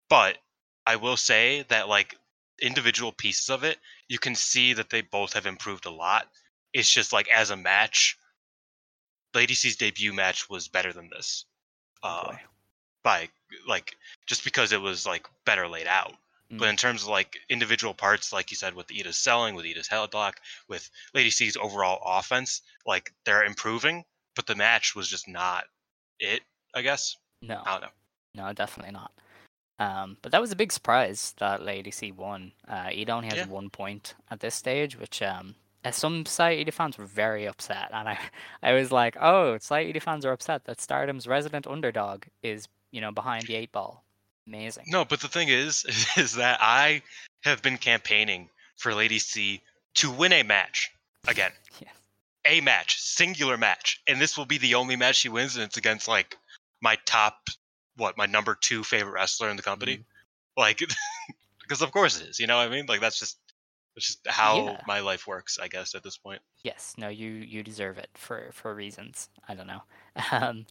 [0.09, 0.37] but
[0.85, 2.17] I will say that like
[2.61, 3.77] individual pieces of it,
[4.09, 6.27] you can see that they both have improved a lot.
[6.73, 8.17] It's just like as a match,
[9.33, 11.45] Lady C's debut match was better than this.
[12.03, 12.35] Uh,
[13.01, 13.29] by
[13.65, 16.15] like just because it was like better laid out.
[16.51, 16.69] But Mm.
[16.71, 20.33] in terms of like individual parts, like you said, with Ida's selling, with Ida's headlock,
[20.67, 24.03] with Lady C's overall offense, like they're improving,
[24.35, 25.63] but the match was just not
[26.19, 26.41] it.
[26.75, 27.61] I guess no.
[27.65, 28.43] I don't know.
[28.47, 29.11] No, definitely not.
[29.79, 32.51] Um, but that was a big surprise that Lady C won.
[32.67, 33.45] Uh, Ida only has Yeah.
[33.47, 37.89] one point at this stage, which um, as some Side Ida fans were very upset,
[37.91, 38.19] and I,
[38.61, 43.01] I was like, oh, Side Ida fans are upset that Stardom's resident underdog is, you
[43.01, 44.03] know, behind the eight ball.
[44.47, 44.85] Amazing.
[44.87, 45.85] No, but the thing is,
[46.17, 47.01] is that I
[47.43, 49.61] have been campaigning for Lady C
[49.95, 50.91] to win a match
[51.27, 51.51] again.
[51.81, 51.87] Yeah.
[52.45, 55.77] A match, singular match, and this will be the only match she wins, and it's
[55.77, 56.35] against like
[56.81, 57.49] my top,
[57.97, 59.97] what, my number two favorite wrestler in the company.
[59.97, 60.59] Mm-hmm.
[60.61, 60.79] Like,
[61.61, 62.39] because of course it is.
[62.39, 62.85] You know what I mean?
[62.87, 63.37] Like that's just,
[63.95, 64.81] that's just how Yeah.
[64.87, 65.59] my life works.
[65.61, 66.41] I guess at this point.
[66.63, 69.29] Yes, no, you you deserve it for for reasons.
[69.47, 69.83] I don't know.
[70.31, 70.65] Um,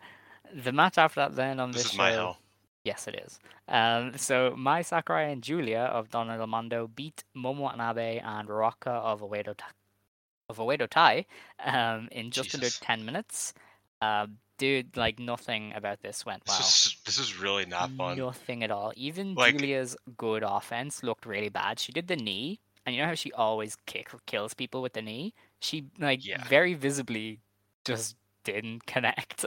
[0.52, 2.38] the match after that, then on This this, is my show- hell.
[2.84, 3.38] Yes, it is.
[3.68, 8.86] Um, so Mai Sakurai and Giulia of Donna Del Mondo beat Momo Watanabe and Ruaka
[8.88, 9.72] of Oedo Ta-
[10.48, 11.26] of Oedo Tai
[11.64, 13.52] um, in just under ten minutes.
[14.00, 16.60] Uh, dude, like nothing about this went This well.
[16.68, 18.16] is this is really not fun.
[18.16, 18.92] Nothing at all.
[18.96, 21.78] Even Like- Giulia's good offense looked really bad.
[21.78, 25.02] She did the knee, and you know how she always kick kills people with the
[25.02, 25.34] knee.
[25.60, 26.42] She like Yeah.
[26.48, 27.40] very visibly
[27.84, 29.44] just didn't connect,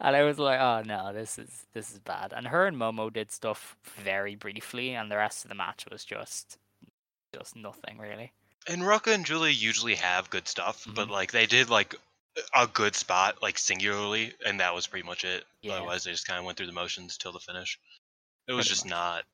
[0.00, 2.32] and I was like, oh no, this is this is bad.
[2.36, 6.04] And her and Momo did stuff very briefly, and the rest of the match was
[6.04, 6.58] just
[7.34, 8.32] just nothing really.
[8.68, 11.12] And Ruaka and Giulia usually have good stuff, but Mhm.
[11.12, 11.94] like they did like
[12.54, 15.44] a good spot, like singularly, and that was pretty much it.
[15.62, 15.74] Yeah.
[15.74, 17.78] Otherwise, they just kind of went through the motions till the finish.
[18.46, 18.90] It was Pretty just much.
[18.90, 19.24] not.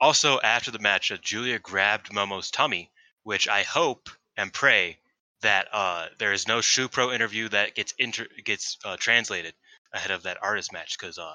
[0.00, 2.90] Also, after the match, uh, Giulia grabbed Momo's tummy,
[3.24, 4.98] which I hope and pray
[5.42, 9.54] that uh, there is no Shupro interview that gets inter- gets uh, translated
[9.92, 11.34] ahead of that artist match because uh,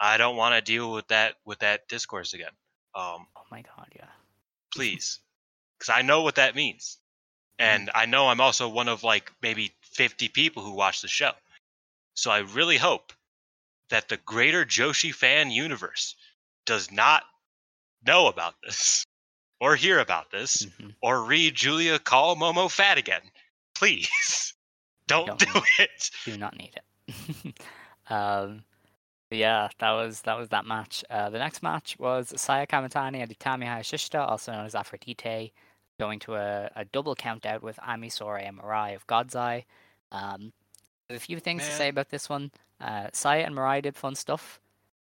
[0.00, 2.52] I don't want to deal with that with that discourse again.
[2.94, 4.06] Um, Oh my god, yeah.
[4.74, 5.20] please
[5.78, 6.98] because i know what that means
[7.58, 11.32] and i know i'm also one of like maybe 50 people who watch the show
[12.14, 13.12] so i really hope
[13.90, 16.14] that the greater joshi fan universe
[16.66, 17.22] does not
[18.06, 19.04] know about this
[19.60, 20.94] or hear about this Mhm.
[21.02, 23.22] or read giulia call momo fat again
[23.80, 24.54] please
[25.08, 27.54] don't Don't do need it do not need it.
[28.12, 28.62] um,
[29.30, 31.04] yeah, that was that was that match.
[31.08, 35.52] Uh, the next match was Saya Kamatani and Utami Hayashishita, also known as Aphrodite,
[35.98, 39.64] going to a, a double count out with Ami Sourei and Mirai of God's Eye.
[40.12, 40.52] Um,
[41.08, 42.50] a few things to say about this one.
[42.80, 44.60] Uh, Saya and Mirai did fun stuff.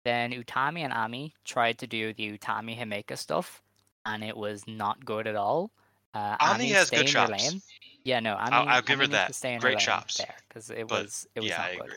[0.04, 3.62] Then Utami and Ami tried to do the Utami Himeka stuff,
[4.04, 5.70] and it was not good at all.
[6.14, 7.54] Uh, Ami has stay good chops.
[8.04, 9.28] Yeah, no, Ami, I'll give her that.
[9.28, 10.16] to stay in Great chops.
[10.18, 11.84] there because it But, was it was yeah not i good.
[11.84, 11.96] agree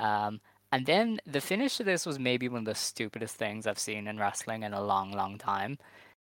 [0.00, 0.40] Um,
[0.72, 4.08] and then the finish of this was maybe one of the stupidest things I've seen
[4.08, 5.78] in wrestling in a long, long time.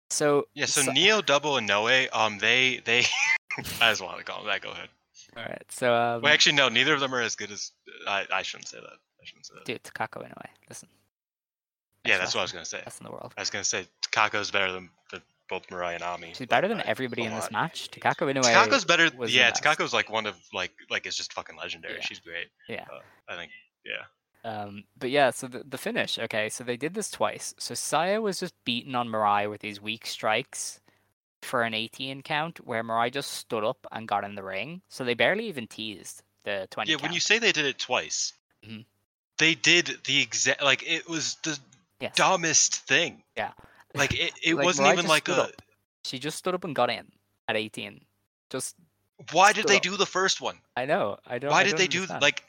[0.10, 3.06] So Yeah, so, so- Neo, Double, and Noe, um, they they.
[3.80, 4.62] I just want to call them that.
[4.62, 4.90] Go ahead.
[5.38, 6.68] all right, so um, Well, actually, no.
[6.68, 7.72] Neither of them are as good as.
[8.08, 8.98] I, I shouldn't say that.
[9.22, 9.66] I shouldn't say that.
[9.66, 10.50] dude, Takako in a way.
[10.68, 10.90] Listen,
[12.06, 12.82] yeah, that's what I was gonna say.
[12.84, 13.34] That's in the world.
[13.38, 16.34] I was gonna say Takako's better than, than both Mariah and Ami.
[16.34, 17.52] She's better than everybody in this lot.
[17.52, 17.90] match.
[17.92, 18.42] Takako Inoue.
[18.42, 19.12] Takako's better.
[19.28, 19.52] Yeah.
[19.52, 21.96] Takako's like one of like like is just fucking legendary.
[21.96, 22.02] Yeah.
[22.02, 22.48] She's great.
[22.68, 22.86] Yeah.
[22.92, 23.00] Uh,
[23.32, 23.52] I think.
[23.86, 24.06] Yeah.
[24.44, 27.54] Um, but yeah, so the, the finish, okay, so they did this twice.
[27.60, 30.80] So Saya was just beaten on Mirai with these weak strikes
[31.44, 34.82] for an 18 count, where Mirai just stood up and got in the ring.
[34.90, 36.96] So they barely even teased the 20 Yeah.
[36.96, 37.04] count.
[37.04, 38.34] When you say they did it twice,
[38.66, 38.86] Mhm.
[39.38, 41.60] they did the exact like it was the
[42.00, 42.16] yes.
[42.16, 43.22] dumbest thing.
[43.38, 43.52] Yeah.
[43.96, 45.44] Like it, it Like, wasn't Mirai even like a.
[45.44, 45.52] up.
[46.06, 47.06] She just stood up and got in
[47.48, 48.02] at 18.
[48.50, 48.76] Just,
[49.32, 49.82] Why did they up.
[49.84, 50.58] do the first one?
[50.76, 51.52] I know, I don't.
[51.52, 52.44] Why I did don't they do like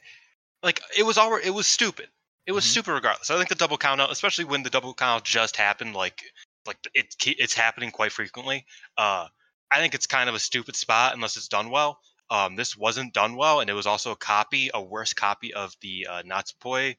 [0.62, 2.09] like it was already it was stupid.
[2.46, 2.68] It was Mhm.
[2.70, 3.31] stupid regardless.
[3.31, 6.22] I think the double count out, especially when the double count out just happened, like
[6.66, 8.64] like it it's happening quite frequently.
[8.96, 9.28] Uh,
[9.70, 12.00] I think it's kind of a stupid spot unless it's done well.
[12.31, 15.74] Um, this wasn't done well, and it was also a copy, a worse copy of
[15.83, 16.96] the uh, Natsupoi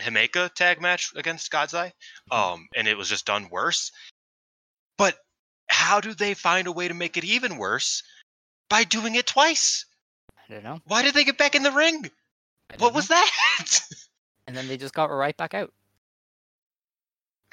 [0.00, 1.92] Himeka tag match against God's Eye.
[2.30, 3.92] Um, and it was just done worse.
[4.98, 5.16] But
[5.68, 8.02] how do they find a way to make it even worse
[8.68, 9.86] by doing it twice?
[10.36, 10.80] I don't know.
[10.86, 12.10] Why did they get back in the ring?
[12.70, 13.80] What don't was that?
[14.46, 15.72] And then they just got right back out.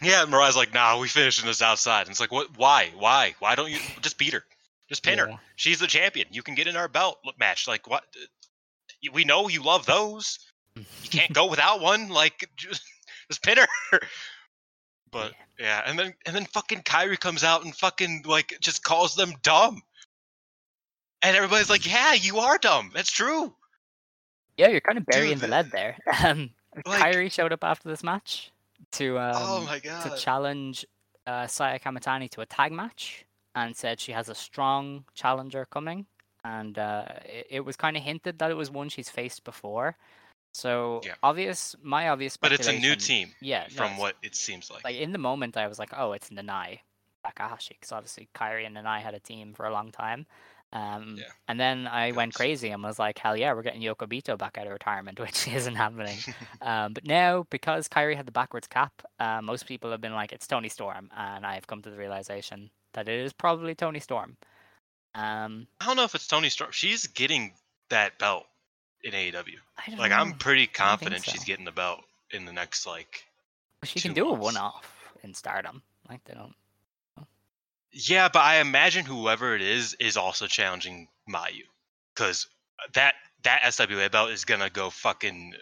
[0.01, 2.01] yeah, Mariah's like, nah, we finishing this outside.
[2.01, 2.58] And it's like, what?
[2.58, 2.91] Why?
[2.97, 3.34] Why?
[3.39, 4.43] Why don't you just beat her?
[4.89, 5.39] Just pin her.
[5.56, 6.27] She's the champion.
[6.32, 7.65] You can get in our belt match.
[7.65, 8.04] Like, what?
[9.13, 10.38] We know you love those.
[10.75, 12.10] You can't go without one.
[12.10, 12.84] Like, just,
[13.29, 13.99] just pin her.
[15.12, 19.15] But yeah, and then and then fucking Kairi comes out and fucking like just calls
[19.15, 19.81] them dumb.
[21.21, 22.91] And everybody's like, yeah, you are dumb.
[22.93, 23.53] That's true.
[24.57, 25.97] Yeah, you're kind of burying Dude, the lead there.
[26.23, 26.51] Um,
[26.86, 28.51] Like- Kairi showed up after this match
[28.93, 30.03] to um, oh my God.
[30.10, 30.86] to challenge
[31.27, 36.05] uh, Saya Kamatani to a tag match, and said she has a strong challenger coming.
[36.45, 39.97] And uh, it, it was kind of hinted that it was one she's faced before.
[40.54, 41.16] So Yeah.
[41.24, 42.38] obvious, my obvious.
[42.38, 44.84] but it's a new team Yeah, from it's- what it seems like.
[44.84, 46.80] like in the moment I was like, oh, it's Nanae
[47.24, 50.26] Takahashi, because obviously Kairi and Nanae had a team for a long time.
[50.74, 51.26] Um, Yeah.
[51.48, 54.58] And then I went crazy and was like, hell yeah, we're getting Yoko Bito back
[54.58, 56.18] out of retirement, which isn't happening.
[56.62, 60.32] um, but now, because Kairi had the backwards cap, uh, most people have been like,
[60.32, 64.38] it's Toni Storm, and I've come to the realization that it is probably Toni Storm.
[65.14, 66.72] Um, I don't know if it's Toni Storm.
[66.72, 67.54] She's getting
[67.90, 68.46] that belt
[69.04, 69.34] in AEW.
[69.78, 70.18] I don't Like know.
[70.18, 73.26] I'm pretty confident she's getting the belt in the next like
[73.84, 75.82] she can do a one-off in Stardom.
[76.10, 76.54] Like they don't.
[77.94, 81.64] Yeah, but I imagine whoever it is is also challenging Mayu
[82.16, 82.48] cuz
[82.94, 85.56] that that SWA belt is going to go fucking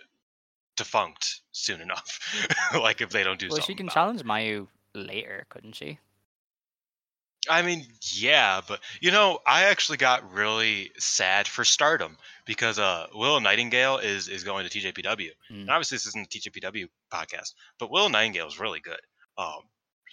[0.75, 2.19] defunct soon enough.
[2.73, 3.73] like if they don't do Well, something.
[3.73, 3.93] she can about it.
[3.93, 5.97] challenge Mayu later, couldn't she?
[7.47, 13.07] I mean, yeah, but you know, I actually got really sad for Stardom because uh
[13.13, 15.29] Willow Nightingale is is going to TJPW.
[15.51, 15.61] Mm.
[15.61, 18.99] And obviously this isn't a TJPW podcast, but Willow Nightingale is really good.
[19.37, 19.61] Um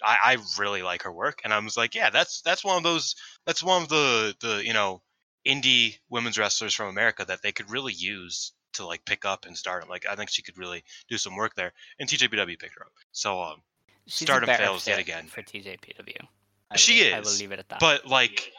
[0.03, 2.83] I, I really like her work and I was like, yeah, that's that's one of
[2.83, 5.01] those that's one of the the, you know,
[5.45, 9.57] indie women's wrestlers from America that they could really use to like pick up and
[9.57, 9.89] stardom.
[9.89, 11.73] Like I think she could really do some work there.
[11.99, 12.93] And TJPW picked her up.
[13.11, 13.61] So um
[14.05, 15.27] She's Stardom fails yet again.
[15.27, 16.27] for TJPW.
[16.71, 17.79] I She will, I will is, leave it at that.
[17.79, 18.53] but like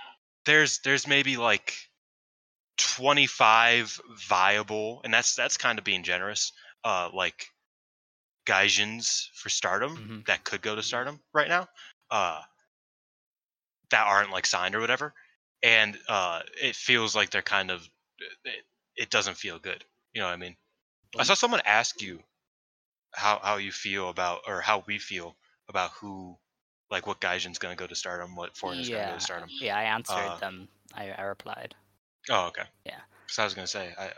[0.45, 1.75] there's there's maybe like
[2.79, 6.53] 25 viable and that's that's kind of being generous
[6.85, 7.49] uh like
[8.47, 10.25] gaijins for stardom Mhm.
[10.27, 11.69] that could go to stardom right now
[12.11, 12.43] uh
[13.91, 15.15] that aren't like signed or whatever
[15.63, 17.89] and uh it feels like they're kind of
[18.45, 18.65] it,
[18.97, 20.57] it doesn't feel good you know what i mean
[21.19, 22.23] i saw someone ask you
[23.15, 25.37] how how you feel about or how we feel
[25.69, 26.39] about who
[26.91, 29.21] like what gaijin's going to go to stardom what foreigners going to go yeah, to
[29.21, 30.69] stardom yeah, I answered Uh, them.
[30.95, 31.75] I, I replied.
[32.31, 32.63] Oh, okay.
[32.85, 33.01] Yeah.
[33.27, 34.11] Because I was gonna say, I, uh,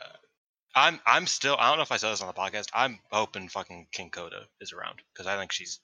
[0.75, 1.57] I'm, I'm still.
[1.59, 2.69] I don't know if I said this on the podcast.
[2.73, 5.81] I'm hoping fucking King Coda is around because I think she's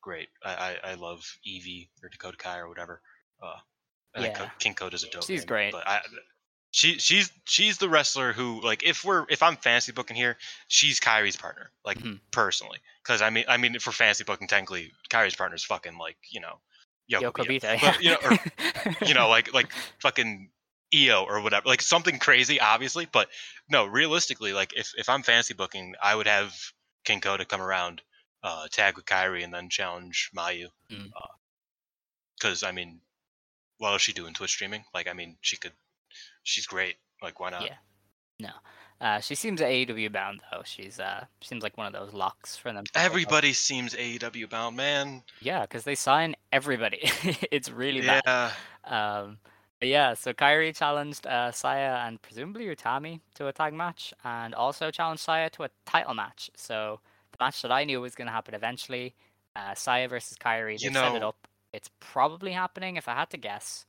[0.00, 0.28] great.
[0.42, 3.02] I, I, I love Evie or Dakota Kai or whatever.
[3.42, 3.56] Uh,
[4.16, 4.46] I think Yeah.
[4.46, 5.24] Co- King Coda's a dope.
[5.24, 5.72] She's name, great.
[5.72, 6.00] But I,
[6.78, 10.36] she, she's, she's the wrestler who, like, if we're, if I'm fantasy booking here,
[10.68, 12.20] she's Kairi's partner, like Mhm.
[12.30, 12.78] personally.
[13.02, 16.40] Because I mean, I mean, for fantasy booking, technically, Kairi's partner is fucking like, you
[16.40, 16.60] know,
[17.10, 17.46] Yoko, Yoko.
[17.60, 17.80] Bito.
[17.80, 20.50] But, you know, or you know, like like fucking
[20.94, 23.06] EO or whatever, like something crazy, obviously.
[23.10, 23.28] But
[23.68, 26.54] no, realistically, like if if I'm fantasy booking, I would have
[27.04, 28.02] King to come around,
[28.42, 30.68] uh, tag with Kairi, and then challenge Mayu.
[32.38, 33.00] Because I mean,
[33.78, 34.34] what is she doing?
[34.34, 34.84] Twitch streaming?
[34.94, 35.72] Like, I mean, she could.
[36.42, 36.96] She's great.
[37.22, 37.64] Like, why not?
[37.64, 37.74] Yeah.
[39.00, 40.62] Uh, she seems AEW bound though.
[40.64, 42.84] She's uh seems like one of those locks for them.
[42.96, 45.22] Everybody seems AEW bound, man.
[45.40, 46.98] Yeah, because they sign everybody.
[47.52, 48.22] it's really bad.
[48.26, 48.52] Yeah.
[48.84, 49.38] Um,
[49.78, 54.52] but yeah, so Kairi challenged uh, Saya and presumably Utami to a tag match, and
[54.52, 56.50] also challenged Saya to a title match.
[56.56, 56.98] So
[57.30, 59.14] the match that I knew was going to happen eventually,
[59.54, 60.76] uh, Saya versus Kairi.
[60.80, 61.46] They You set it up.
[61.72, 62.96] It's probably happening.
[62.96, 63.86] If I had to guess,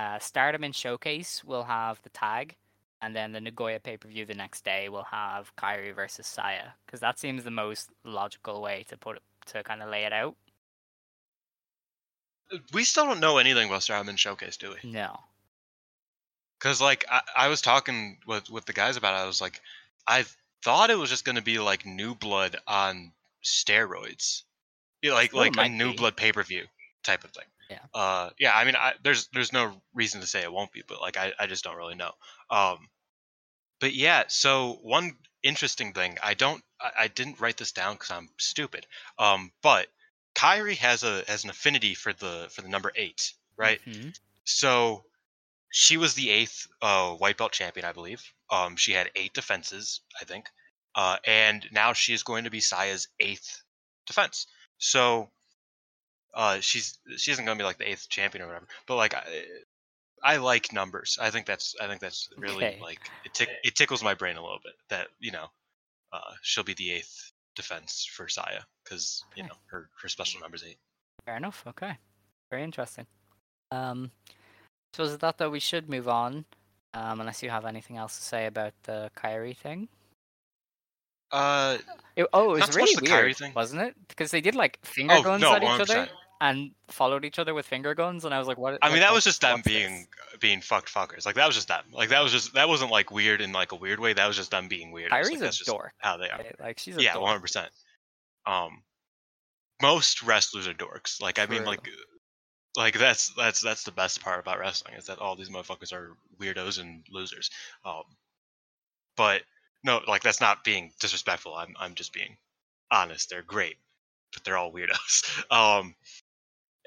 [0.00, 2.56] uh, Stardom in Showcase will have the tag,
[3.02, 6.68] and then the Nagoya pay per view the next day will have Kairi versus Saya,
[6.86, 10.12] because that seems the most logical way to put it to kind of lay it
[10.12, 10.36] out.
[12.72, 14.90] We still don't know anything about Stardom and Showcase, do we?
[14.90, 15.20] No.
[16.58, 19.22] Because like I, I was talking with with the guys about it.
[19.22, 19.60] I was like,
[20.06, 20.24] I
[20.64, 23.12] thought it was just gonna be like New Blood on
[23.44, 24.44] steroids,
[25.04, 25.98] like Well, like a New be.
[25.98, 26.64] Blood pay per view
[27.02, 27.44] type of thing.
[27.70, 27.78] Yeah.
[27.94, 28.52] Uh, yeah.
[28.54, 31.32] I mean, I, there's there's no reason to say it won't be, but like I
[31.38, 32.12] I just don't really know.
[32.50, 32.88] Um,
[33.80, 34.24] but yeah.
[34.28, 38.86] So one interesting thing, I don't I, I didn't write this down because I'm stupid.
[39.18, 39.86] Um, but
[40.34, 43.80] Kairi has a has an affinity for the for the number eight, right?
[43.86, 44.18] Mhm.
[44.44, 45.04] So
[45.70, 48.22] she was the eighth uh, white belt champion, I believe.
[48.50, 50.46] Um, she had eight defenses, I think,
[50.96, 53.62] uh, and now she is going to be Saya's eighth
[54.06, 54.46] defense.
[54.78, 55.30] So
[56.34, 58.66] uh, she's she isn't going to be like the eighth champion or whatever.
[58.86, 59.22] But like I,
[60.22, 61.18] I like numbers.
[61.20, 62.78] I think that's I think that's really Okay.
[62.80, 65.46] like it tick, it tickles my brain a little bit that you know
[66.12, 70.64] uh, she'll be the eighth defense for Saya because you know her her special number's
[70.64, 70.78] eight.
[71.24, 71.64] Fair enough.
[71.66, 71.96] Okay.
[72.50, 73.06] Very interesting.
[73.70, 74.10] Um,
[74.94, 76.44] so is that though we should move on,
[76.94, 79.88] um, unless you have anything else to say about the Kairi thing.
[81.32, 81.78] Uh,
[82.16, 83.52] It, oh, it was really weird, thing.
[83.54, 83.94] wasn't it?
[84.08, 85.80] Because they did like finger oh guns no, at each 100%.
[85.82, 86.08] other
[86.40, 89.12] and followed each other with finger guns, and I was like, "What?" I mean, that
[89.12, 89.74] was just them what's this?
[89.74, 90.06] being
[90.40, 91.26] being fucked fuckers.
[91.26, 91.84] Like that was just them.
[91.92, 94.12] Like that was just that wasn't like weird in like a weird way.
[94.14, 95.12] That was just them being weird.
[95.12, 95.92] Kairi's like, a that's just dork.
[95.98, 96.40] How they are.
[96.58, 97.70] Like she's a Yeah, one hundred percent.
[98.46, 98.82] Um,
[99.82, 101.20] most wrestlers are dorks.
[101.20, 101.86] Like I mean, like
[102.76, 106.16] like that's that's that's the best part about wrestling is that all these motherfuckers are
[106.40, 107.50] weirdos and losers.
[107.84, 108.04] Um,
[109.16, 109.42] but
[109.84, 111.54] no, like that's not being disrespectful.
[111.54, 112.36] I'm I'm just being
[112.90, 113.30] honest.
[113.30, 113.76] They're great,
[114.34, 115.44] but they're all weirdos.
[115.50, 115.94] Um,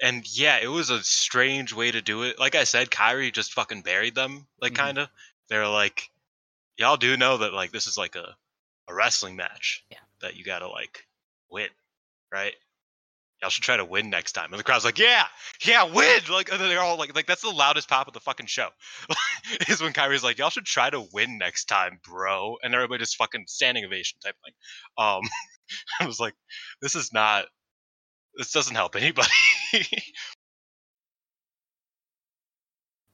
[0.02, 2.38] and yeah, it was a strange way to do it.
[2.38, 4.46] Like I said, Kairi just fucking buried them.
[4.60, 4.76] Like Mhm.
[4.76, 5.08] kind of.
[5.48, 6.10] They're like,
[6.78, 8.36] y'all do know that like this is like a
[8.88, 9.84] a wrestling match.
[9.90, 9.98] Yeah.
[10.20, 11.06] That you gotta like
[11.50, 11.70] win,
[12.32, 12.54] right?
[13.44, 14.50] Y'all should try to win next time.
[14.54, 15.24] And the crowd's like, yeah,
[15.66, 16.20] yeah, win.
[16.30, 18.70] Like and they're all like, like that's the loudest pop of the fucking show.
[19.68, 22.56] is when Kairi's like, y'all should try to win next time, bro.
[22.62, 24.54] And everybody just fucking standing ovation type thing.
[24.96, 25.20] Um,
[26.00, 26.32] I was like,
[26.80, 27.44] this is not.
[28.34, 29.28] This doesn't help anybody.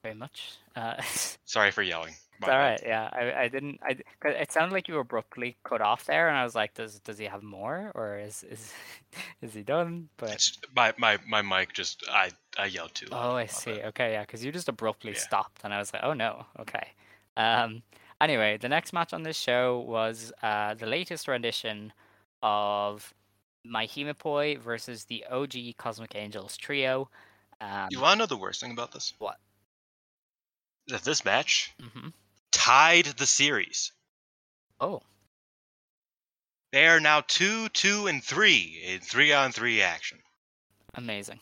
[0.01, 0.57] very much.
[0.77, 1.01] Uh,
[1.43, 2.13] Sorry for yelling.
[2.47, 2.81] All right.
[2.83, 3.79] Yeah, I, I didn't.
[3.83, 7.17] I it sounded like you abruptly cut off there, and I was like, does does
[7.19, 8.73] he have more, or is is
[9.41, 10.09] is he done?
[10.17, 13.07] But It's, my my my mic just I I yelled too.
[13.07, 13.31] loud.
[13.31, 13.81] oh, I see.
[13.83, 15.19] Okay, yeah, because you just abruptly Yeah.
[15.19, 16.45] stopped, and I was like, oh no.
[16.59, 16.87] Okay.
[17.37, 17.83] Um.
[18.21, 21.93] Anyway, the next match on this show was uh the latest rendition
[22.41, 23.13] of
[23.65, 27.09] MaiHimePoi versus the OG Cosmic Angels trio.
[27.61, 29.13] Um, You want to know the worst thing about this?
[29.19, 29.39] What?
[30.87, 32.09] That this match hmm
[32.51, 33.91] tied the series.
[34.79, 35.01] Oh,
[36.71, 40.19] They are now two, two, and three in three on three action.
[40.95, 41.39] amazing.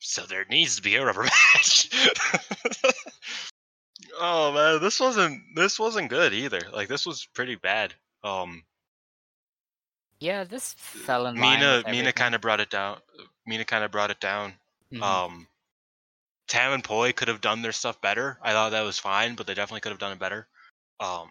[0.00, 1.22] So there needs to be a rubber
[1.54, 1.88] match.
[4.20, 6.60] oh man, this wasn't this wasn't good either.
[6.72, 7.94] Like this was pretty bad.
[8.24, 8.64] Um,
[10.18, 11.38] Yeah, this fell in.
[11.38, 12.98] Mina Mina kind of brought it down.
[13.46, 14.54] Mina kind of brought it down.
[14.92, 15.02] Mhm.
[15.02, 15.46] Um,
[16.52, 18.38] Tam and Poi could have done their stuff better.
[18.42, 20.46] I thought that was fine, but they definitely could have done it better.
[21.00, 21.30] Um,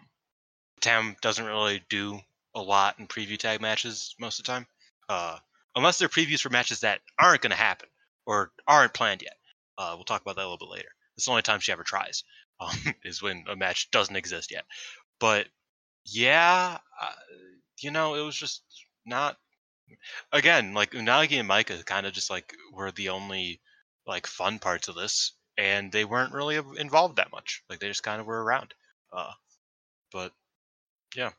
[0.80, 2.18] Tam doesn't really do
[2.56, 4.66] a lot in preview tag matches most of the time,
[5.08, 5.38] uh,
[5.76, 7.88] unless they're previews for matches that aren't going to happen
[8.26, 9.36] or aren't planned yet.
[9.78, 10.88] Uh, we'll talk about that a little bit later.
[11.16, 12.24] It's the only time she ever tries,
[12.58, 14.64] um, is when a match doesn't exist yet.
[15.20, 15.46] But
[16.04, 17.12] yeah, uh,
[17.78, 18.64] you know, it was just
[19.06, 19.38] not.
[20.32, 23.60] Again, like Unagi and Maika kind of just like were the only
[24.06, 27.62] like fun parts of this, and they weren't really involved that much.
[27.70, 28.74] Like they just kind of were around.
[29.12, 29.32] Uh,
[30.12, 30.32] but
[31.14, 31.30] yeah,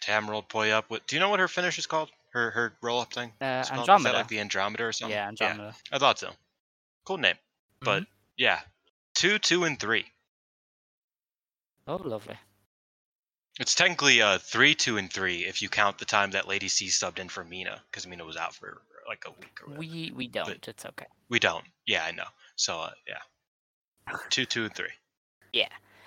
[0.00, 0.88] Tam rolled Poi up.
[0.90, 2.10] With, do you know what her finish is called?
[2.32, 3.32] Her her roll up thing.
[3.40, 4.12] Uh, It's called- Is Andromeda.
[4.12, 5.16] that like the Andromeda or something?
[5.16, 5.74] yeah, Andromeda.
[5.92, 6.30] I thought so.
[7.04, 7.36] Cool name.
[7.80, 8.04] But
[8.36, 8.60] yeah,
[9.14, 10.06] two, two, and three.
[11.86, 12.36] Oh, lovely.
[13.58, 16.86] It's technically uh three, two, and three if you count the time that Lady C
[16.86, 19.80] subbed in for Mina because Mina was out for like a week or whatever.
[19.80, 20.66] We we don't.
[20.68, 21.06] It's okay.
[21.28, 21.64] We don't.
[21.86, 22.28] Yeah, I know.
[22.56, 24.92] So uh, yeah, two, two, and three.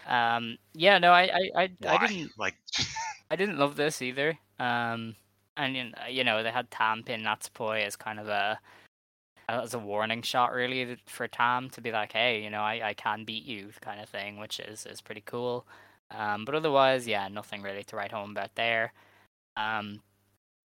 [0.07, 2.55] Um, yeah, no, I, I, I, I didn't, Like,
[3.31, 4.37] I didn't love this either.
[4.59, 5.15] Um,
[5.57, 8.59] and you know they had Tam pin Natsupoi as kind of a
[9.49, 12.93] as a warning shot really for Tam to be like, hey, you know, I, I
[12.93, 15.65] can beat you kind of thing, which is is pretty cool.
[16.15, 18.93] Um, but otherwise, yeah, nothing really to write home about there.
[19.55, 20.01] Um,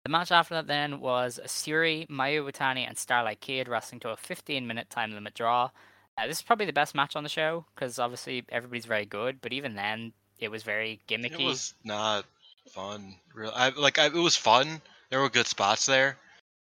[0.05, 4.17] the match after that then was Syuri, Mayu Iwatani, and Starlight Kid wrestling to a
[4.17, 5.71] 15 minute time limit draw.
[6.19, 9.41] Uh, this is probably the best match on the show because obviously everybody's very good,
[9.41, 11.41] but even then it was very gimmicky.
[11.41, 12.25] it was not
[12.71, 13.17] fun.
[13.35, 13.99] Real, I like.
[13.99, 14.81] I, it was fun.
[15.11, 16.17] There were good spots there,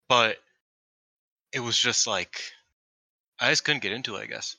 [0.07, 0.37] but
[1.51, 2.41] it was just like
[3.39, 4.21] I just couldn't get into it.
[4.21, 4.55] I guess.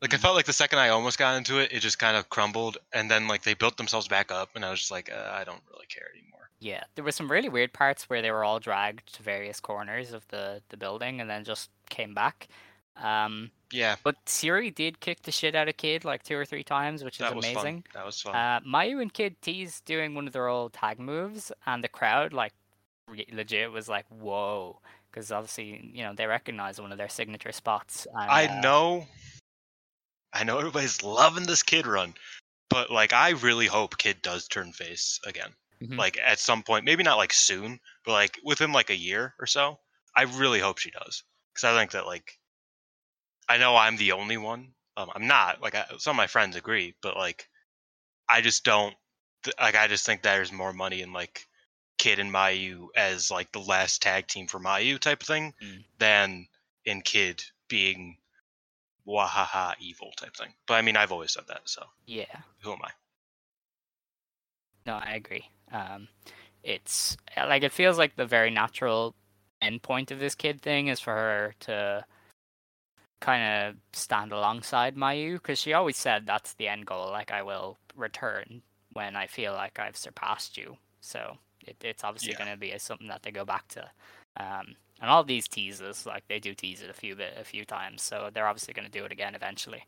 [0.00, 2.28] Like I felt like the second I almost got into it, it just kind of
[2.28, 5.32] crumbled, and then like they built themselves back up, and I was just like, uh,
[5.32, 6.50] I don't really care anymore.
[6.60, 10.12] Yeah, there were some really weird parts where they were all dragged to various corners
[10.12, 12.48] of the, the building and then just came back.
[13.00, 16.64] Um, Yeah, but Syuri did kick the shit out of Kid like two or three
[16.64, 17.82] times, which is that was amazing.
[17.82, 17.84] fun.
[17.94, 18.34] That was fun.
[18.34, 22.32] Uh, Mayu and Kid tease doing one of their old tag moves, and the crowd,
[22.32, 22.52] like,
[23.32, 24.80] legit was like, whoa.
[25.10, 28.06] Because obviously, you know, they recognize one of their signature spots.
[28.12, 29.06] And, I uh, know,
[30.32, 32.14] I know everybody's loving this kid run,
[32.70, 35.54] but like I really hope Kid does turn face again.
[35.82, 35.96] Mhm.
[35.96, 39.46] Like at some point, maybe not like soon, but like within like a year or
[39.46, 39.78] so.
[40.16, 41.22] I really hope she does
[41.54, 42.38] because I think that like
[43.48, 44.72] I know I'm the only one.
[44.96, 47.48] Um, I'm not like I, some of my friends agree, but like
[48.28, 48.94] I just don't
[49.44, 49.76] th- like.
[49.76, 51.46] I just think there's more money in like
[51.98, 55.84] Kid and Mayu as like the last tag team for Mayu type of thing Mm.
[55.98, 56.48] than
[56.84, 58.18] in Kid being
[59.08, 60.52] wahaha evil type thing.
[60.66, 62.42] But I mean, I've always said that, so Yeah.
[62.62, 62.90] who am I?
[64.86, 65.48] No, I agree.
[65.72, 66.08] Um,
[66.62, 69.14] it's like it feels like the very natural
[69.62, 72.04] endpoint of this kid thing is for her to
[73.20, 77.10] kind of stand alongside Mayu because she always said that's the end goal.
[77.10, 80.76] Like I will return when I feel like I've surpassed you.
[81.00, 81.36] So
[81.66, 82.38] it, it's obviously Yeah.
[82.38, 83.90] going to be something that they go back to.
[84.36, 87.64] Um, and all these teases, like they do tease it a few bit, a few
[87.64, 89.84] times, so they're obviously going to do it again eventually.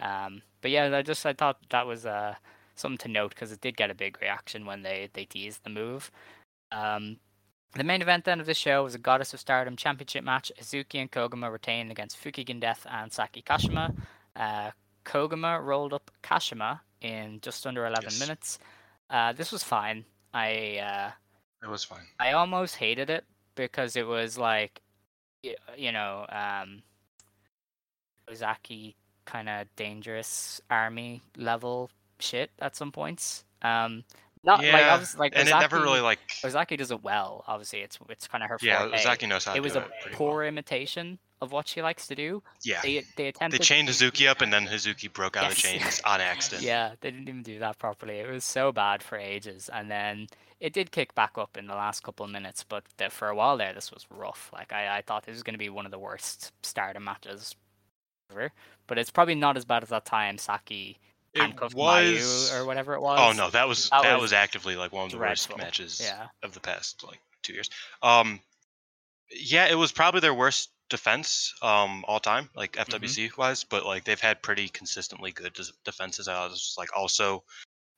[0.00, 2.34] Um, but yeah, I just I thought that was uh,
[2.74, 5.70] something to note because it did get a big reaction when they they teased the
[5.70, 6.10] move.
[6.72, 7.18] Um,
[7.74, 10.52] the main event then of the show was a Goddess of Stardom Championship match.
[10.60, 13.94] Hazuki and Koguma retained against Fukigen Death and Saki Kashima.
[14.36, 14.70] Uh,
[15.04, 18.20] Koguma rolled up Kashima in just under 11 Yes.
[18.20, 18.58] minutes.
[19.10, 20.04] Uh, this was fine.
[20.32, 21.10] I uh,
[21.62, 22.06] It was fine.
[22.20, 23.24] I almost hated it
[23.54, 24.80] because it was like,
[25.42, 26.82] you know, um,
[28.30, 33.44] Ozaki kind of dangerous army level shit at some points.
[33.62, 34.04] Um,
[34.44, 36.18] not like Yeah, obviously like and Ozaki, it never really like.
[36.44, 37.44] Ozaki does it well.
[37.46, 39.00] Obviously, it's it's kind of her Yeah, forte.
[39.00, 40.48] Ozaki knows how to it was a it poor well.
[40.48, 42.42] imitation of what she likes to do.
[42.62, 46.00] Yeah, They they they chained Hazuki up, and then Hazuki broke out of the chains
[46.04, 46.62] on accident.
[46.66, 48.18] Yeah, they didn't even do that properly.
[48.18, 50.26] It was so bad for ages, and then
[50.60, 52.64] it did kick back up in the last couple of minutes.
[52.66, 54.50] But the, for a while there, this was rough.
[54.52, 57.54] Like I, I thought this was going to be one of the worst Stardom matches
[58.30, 58.50] ever.
[58.86, 60.98] But it's probably not as bad as that time Saki
[61.34, 62.04] It handcuffed was.
[62.04, 63.18] Mayu or whatever it was.
[63.20, 65.56] Oh no, that was That that, was was, actively like one of the dreadful.
[65.56, 66.26] worst matches Yeah.
[66.42, 67.70] of the past like two years.
[68.02, 68.40] Um,
[69.30, 73.04] yeah, it was probably their worst defense um all time, like Mm-hmm.
[73.04, 73.64] FWC wise.
[73.64, 76.28] But like they've had pretty consistently good defenses.
[76.28, 77.42] I was like also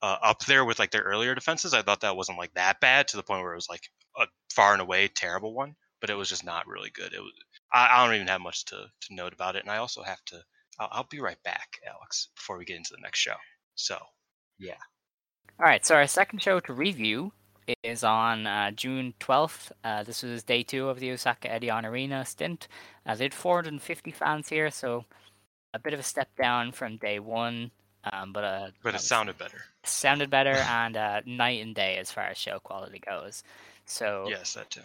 [0.02, 1.74] uh, up there with like their earlier defenses.
[1.74, 3.88] I thought that wasn't like that bad to the point where it was like
[4.18, 7.12] a far and away terrible one, but it was just not really good.
[7.12, 7.32] It was.
[7.72, 10.22] I, I don't even have much to to note about it, and I also have
[10.26, 10.42] to.
[10.78, 13.36] I'll, I'll be right back, Alex, before we get into the next show.
[13.74, 13.98] So.
[14.58, 14.76] Yeah.
[15.58, 17.32] All right, so our second show to review
[17.82, 19.72] is on uh, June 12th.
[19.82, 22.68] Uh, this was day two of the Osaka Edion Arena stint.
[23.04, 25.04] Uh, they had 450 fans here, so
[25.74, 27.70] a bit of a step down from day one,
[28.12, 29.62] um, but uh, But it sounded better.
[29.84, 33.42] sounded better and uh, night and day as far as show quality goes.
[33.84, 34.80] So Yes, that too.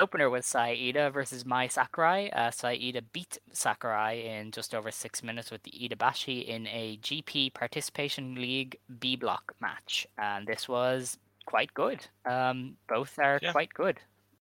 [0.00, 2.28] opener was Saida versus Mai Sakurai.
[2.30, 7.54] Uh, Saida beat Sakurai in just over six minutes with the Idabashi in a GP
[7.54, 12.04] Participation League B block match, and this was quite good.
[12.24, 13.52] Um, both are Yeah.
[13.52, 14.00] quite good.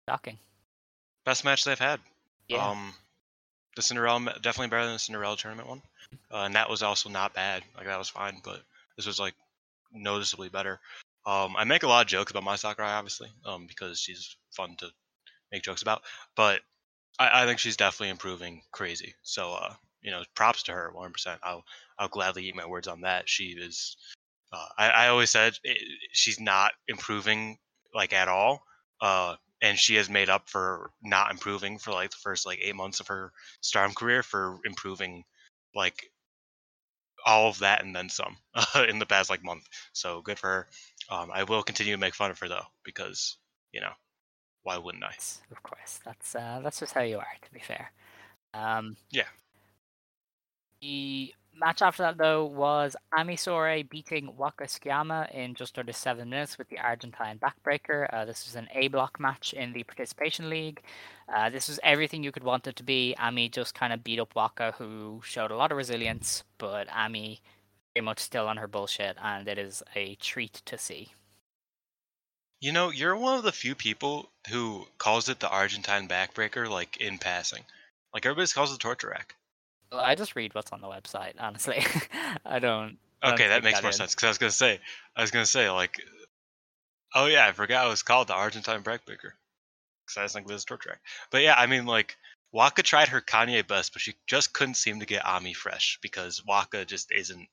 [0.08, 0.38] Shocking.
[1.24, 2.00] Best match they've had.
[2.48, 2.70] Yeah.
[2.70, 2.94] Um,
[3.76, 5.82] the Cinderella definitely better than the Cinderella tournament one,
[6.30, 7.62] uh, and that was also not bad.
[7.76, 8.60] Like that was fine, but
[8.96, 9.34] this was like
[9.92, 10.80] noticeably better.
[11.24, 14.74] Um, I make a lot of jokes about Mai Sakurai, obviously, um, because she's fun
[14.78, 14.88] to
[15.52, 16.02] make jokes about.
[16.36, 16.60] But
[17.18, 19.14] I, I think she's definitely improving crazy.
[19.22, 21.38] So uh, you know, props to her, 100%.
[21.42, 21.64] I'll
[21.98, 23.28] I'll gladly eat my words on that.
[23.28, 23.96] She is.
[24.52, 25.78] Uh, I, I always said it,
[26.12, 27.56] she's not improving
[27.94, 28.64] like at all.
[29.00, 32.76] Uh, and she has made up for not improving for like the first like eight
[32.76, 35.24] months of her Stardom career for improving
[35.74, 36.10] like
[37.24, 38.36] all of that and then some
[38.88, 39.66] in the past like month.
[39.92, 40.68] So good for her.
[41.08, 43.38] Um, I will continue to make fun of her though because
[43.72, 43.92] you know
[44.64, 45.14] why wouldn't I?
[45.50, 47.26] Of course, that's uh, that's just how you are.
[47.42, 47.92] To be fair.
[48.54, 49.26] Um, Yeah.
[50.80, 54.66] The match after that though was Ami Sourei beating Waka
[55.32, 58.12] in just under seven minutes with the Argentine backbreaker.
[58.12, 60.82] Uh, this was an A block match in the participation league.
[61.32, 63.14] Uh, this was everything you could want it to be.
[63.18, 67.40] Ami just kind of beat up Waka, who showed a lot of resilience, but Ami
[67.94, 71.12] very much still on her bullshit, and it is a treat to see.
[72.60, 76.96] You know, you're one of the few people who calls it the Argentine backbreaker, like
[76.98, 77.64] in passing.
[78.14, 79.34] Like everybody calls it the torture rack.
[79.92, 81.84] I just read what's on the website, honestly.
[82.44, 82.98] I don't.
[83.22, 83.96] I don't Okay, that take makes more in.
[83.96, 84.14] sense.
[84.14, 84.80] Because I was gonna say,
[85.16, 86.00] I was gonna say like,
[87.14, 89.32] oh yeah, I forgot it was called the Argentine backbreaker.
[90.04, 91.00] Because I just think it was a torture rack.
[91.30, 92.16] But yeah, I mean like,
[92.52, 96.44] Waka tried her Kanye best, but she just couldn't seem to get Ami fresh because
[96.46, 97.48] Waka just isn't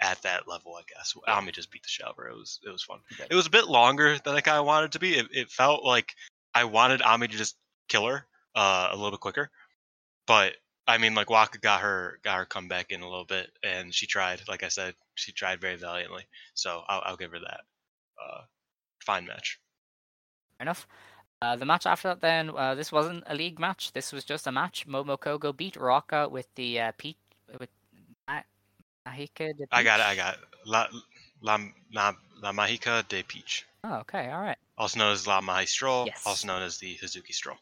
[0.00, 0.74] at that level.
[0.74, 2.16] I guess Ami just beat the shit out.
[2.18, 3.00] It was it was fun.
[3.12, 3.26] Okay.
[3.30, 5.16] It was a bit longer than I kind of wanted it to be.
[5.18, 6.14] It, it felt like
[6.54, 7.56] I wanted Ami to just
[7.88, 9.50] kill her uh, a little bit quicker,
[10.26, 10.54] but
[10.86, 13.92] I mean, like Waka got her got her come back in a little bit, and
[13.94, 14.42] she tried.
[14.48, 16.24] Like I said, she tried very valiantly.
[16.54, 17.60] So I'll, I'll give her that.
[18.22, 18.42] Uh,
[19.04, 19.58] fine match.
[20.58, 20.86] Fair enough.
[21.42, 23.92] Uh, the match after that, then, uh, this wasn't a league match.
[23.92, 24.86] This was just a match.
[24.86, 27.18] Momo Kohgo beat Ruaka with the uh, Pete
[27.58, 27.68] with
[28.28, 28.40] Ma-
[29.06, 29.56] Mahika.
[29.56, 30.06] de I got it.
[30.06, 30.40] I got it.
[30.66, 30.86] La
[31.42, 31.58] La
[31.92, 32.12] La,
[32.42, 34.56] La Majica de Peach, Oh, okay, all right.
[34.78, 36.22] also known as La Maestro, Yes.
[36.24, 37.58] also known as the Hazuki Stroll.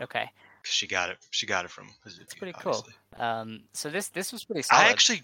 [0.00, 0.28] Okay, 'Cause
[0.68, 1.18] She got it.
[1.30, 2.22] She got it from Hazuki.
[2.22, 2.94] it's pretty obviously.
[3.16, 3.24] cool.
[3.24, 4.82] Um, so this this was pretty solid.
[4.82, 5.22] I actually,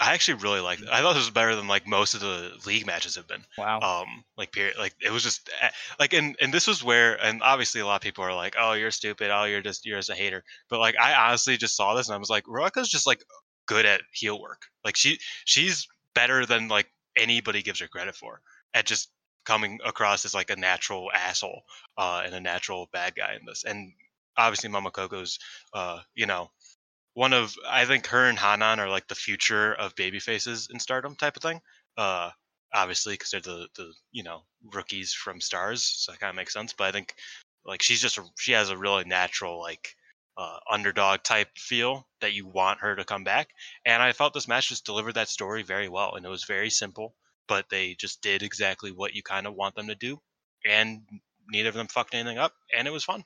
[0.00, 0.88] I actually really liked it.
[0.90, 3.44] I thought this was better than like most of the league matches have been.
[3.58, 3.80] wow.
[3.80, 7.42] um like period like it was just eh, like and and this was where and
[7.42, 10.10] obviously a lot of people are like oh you're stupid oh you're just you're just
[10.10, 13.06] a hater but like i honestly just saw this and i was like Ruaka's just
[13.06, 13.22] like
[13.66, 16.86] good at heel work like she she's better than like
[17.16, 18.40] anybody gives her credit for
[18.74, 19.10] at just
[19.44, 21.62] coming across as like a natural asshole
[21.98, 23.92] uh and a natural bad guy in this and
[24.36, 25.38] obviously Momo Kohgo's
[25.74, 26.50] uh you know
[27.14, 30.78] one of i think her and hanan are like the future of baby faces in
[30.78, 31.60] stardom type of thing
[31.96, 32.30] uh
[32.72, 36.52] obviously because they're the the you know rookies from stars so that kind of makes
[36.52, 37.14] sense but i think
[37.64, 39.94] like she's just a, she has a really natural like
[40.38, 43.48] uh, underdog type feel that you want her to come back
[43.84, 46.70] and i felt this match just delivered that story very well and it was very
[46.70, 47.14] simple
[47.48, 50.18] but they just did exactly what you kind of want them to do
[50.64, 51.02] and
[51.48, 53.22] neither of them fucked anything up and it was fun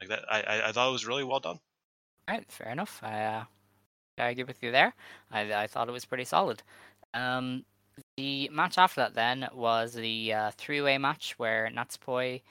[0.00, 1.60] like that i i, I thought it was really well done
[2.28, 3.00] All right, fair enough.
[3.02, 3.44] I uh,
[4.18, 4.94] I agree with you there.
[5.30, 6.62] I I thought it was pretty solid.
[7.14, 7.64] Um,
[8.16, 12.42] the match after that then was the uh, three-way match where Natsupoi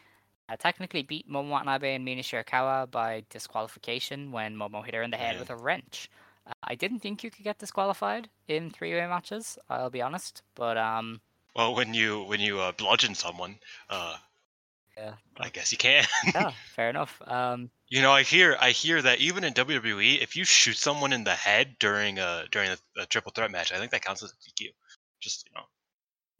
[0.49, 5.11] uh, technically beat Momo Watanabe and Mina Shirakawa by disqualification when Momo hit her in
[5.11, 5.39] the head Man.
[5.39, 6.09] with a wrench.
[6.47, 9.57] Uh, I didn't think you could get disqualified in three-way matches.
[9.69, 11.21] I'll be honest, but um,
[11.55, 14.17] well when you when you uh, bludgeon someone uh
[14.99, 17.21] yeah, i guess you can yeah, fair enough.
[17.25, 21.13] Um, You know, I hear I hear that even in WWE, if you shoot someone
[21.13, 24.23] in the head during a during a, a triple threat match, I think that counts
[24.23, 24.69] as a DQ.
[25.21, 25.65] Just you know,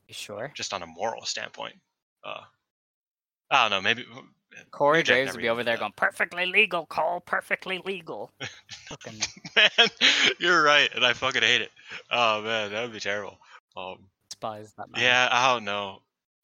[0.10, 0.51] sure?
[0.55, 1.76] just on a moral standpoint.
[2.24, 2.41] Uh,
[3.49, 3.82] I don't know.
[3.82, 4.05] Maybe
[4.72, 8.32] Corey Graves would be over there did going, perfectly legal, Cole, perfectly legal.
[8.89, 9.20] Fucking
[9.55, 9.89] man,
[10.39, 11.72] you're right, and I fucking hate it.
[12.12, 13.38] Oh man, that would be terrible.
[13.78, 13.99] Um,
[14.30, 15.01] despise that man.
[15.01, 16.01] yeah, I don't know.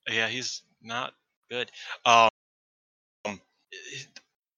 [0.09, 1.13] Yeah, he's not
[1.49, 1.71] good.
[2.05, 2.29] Um,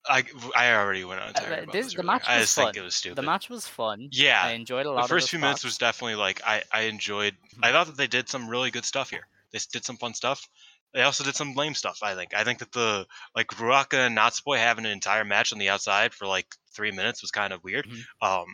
[0.10, 0.24] I
[0.56, 1.30] I already went on.
[1.30, 2.06] Uh, Tired the- about this- the earlier.
[2.06, 2.82] match I was just think fun.
[2.82, 3.16] it was stupid.
[3.18, 4.08] The match was fun.
[4.12, 7.36] Yeah, I enjoyed a lot the first few minutes was definitely like I, I enjoyed
[7.62, 9.28] I thought that they did some really good stuff here.
[9.52, 10.48] They did some fun stuff.
[10.94, 12.34] They also did some lame stuff, I think.
[12.34, 16.14] I think that the like Ruaka and Natsupoi having an entire match on the outside
[16.14, 17.86] for like three minutes was kind of weird.
[17.86, 18.04] Mhm.
[18.22, 18.46] Um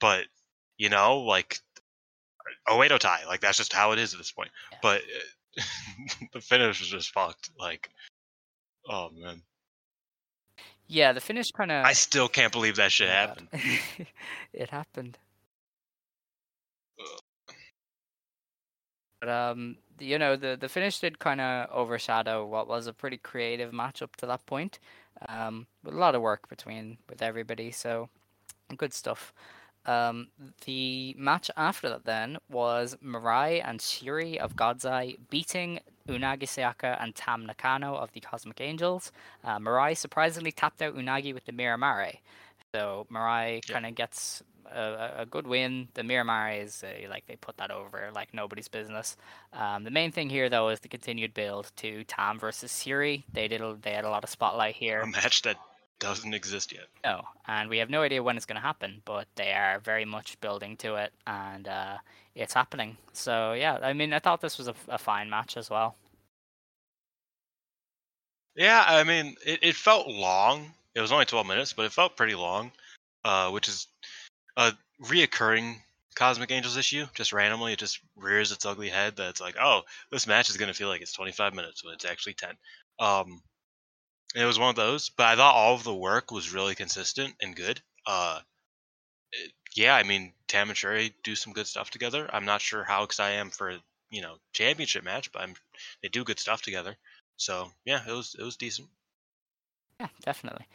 [0.00, 0.24] but
[0.78, 1.60] you know, like
[2.68, 4.50] Oedo Tai, like that's just how it is at this point.
[4.72, 4.78] Yeah.
[4.82, 5.18] But uh,
[6.32, 7.50] the finish was just fucked.
[7.58, 7.90] Like
[8.88, 9.42] oh man.
[10.88, 11.84] Yeah, the finish kind of.
[11.84, 13.48] I still can't believe that shit happened.
[14.52, 15.18] it happened.
[19.20, 23.16] But um, you know, the the finish did kind of overshadow what was a pretty
[23.16, 24.78] creative match up to that point.
[25.28, 28.08] Um, with a lot of work between with everybody, so
[28.76, 29.32] good stuff.
[29.86, 30.28] Um,
[30.64, 37.00] the match after that then was Mirai and Syuri of God's Eye beating Unagi Sayaka
[37.02, 39.12] and Tam Nakano of the Cosmic Angels.
[39.44, 42.18] Uh, Mirai surprisingly tapped out Unagi with the Miramare.
[42.74, 43.72] So Mirai Yeah.
[43.74, 44.42] kind of gets
[44.74, 45.88] a, a- a good win.
[45.94, 49.16] The Miramare is uh, like they put that over like nobody's business.
[49.52, 53.22] Um, the main thing here though is the continued build to Tam versus Syuri.
[53.32, 55.00] They did a, they had a lot of spotlight here.
[55.02, 55.56] A match that
[55.98, 56.86] doesn't exist yet.
[57.04, 60.04] No, and we have no idea when it's going to happen, but they are very
[60.04, 61.96] much building to it, and uh,
[62.34, 62.96] it's happening.
[63.12, 65.96] So yeah, I mean, I thought this was a, a fine match as well.
[68.56, 70.72] Yeah, I mean, it, it felt long.
[70.94, 72.72] It was only 12 minutes, but it felt pretty long,
[73.24, 73.86] uh, which is
[74.56, 74.72] a
[75.04, 75.76] reoccurring
[76.14, 77.06] Cosmic Angels issue.
[77.14, 80.68] Just randomly, it just rears its ugly head that's like, oh, this match is going
[80.68, 82.50] to feel like it's 25 minutes, when it's actually 10.
[82.98, 83.42] Um,
[84.36, 87.36] it was one of those, but I thought all of the work was really consistent
[87.40, 87.82] and good.
[88.06, 88.42] Uh,
[89.32, 92.28] it- yeah, I mean, Tam and Syuri do some good stuff together.
[92.34, 93.80] I'm not sure how excited I am for
[94.10, 95.56] you know championship match, but I'm
[96.02, 96.98] they do good stuff together.
[97.36, 98.90] So yeah, it was it was decent.
[100.00, 100.66] Yeah, definitely.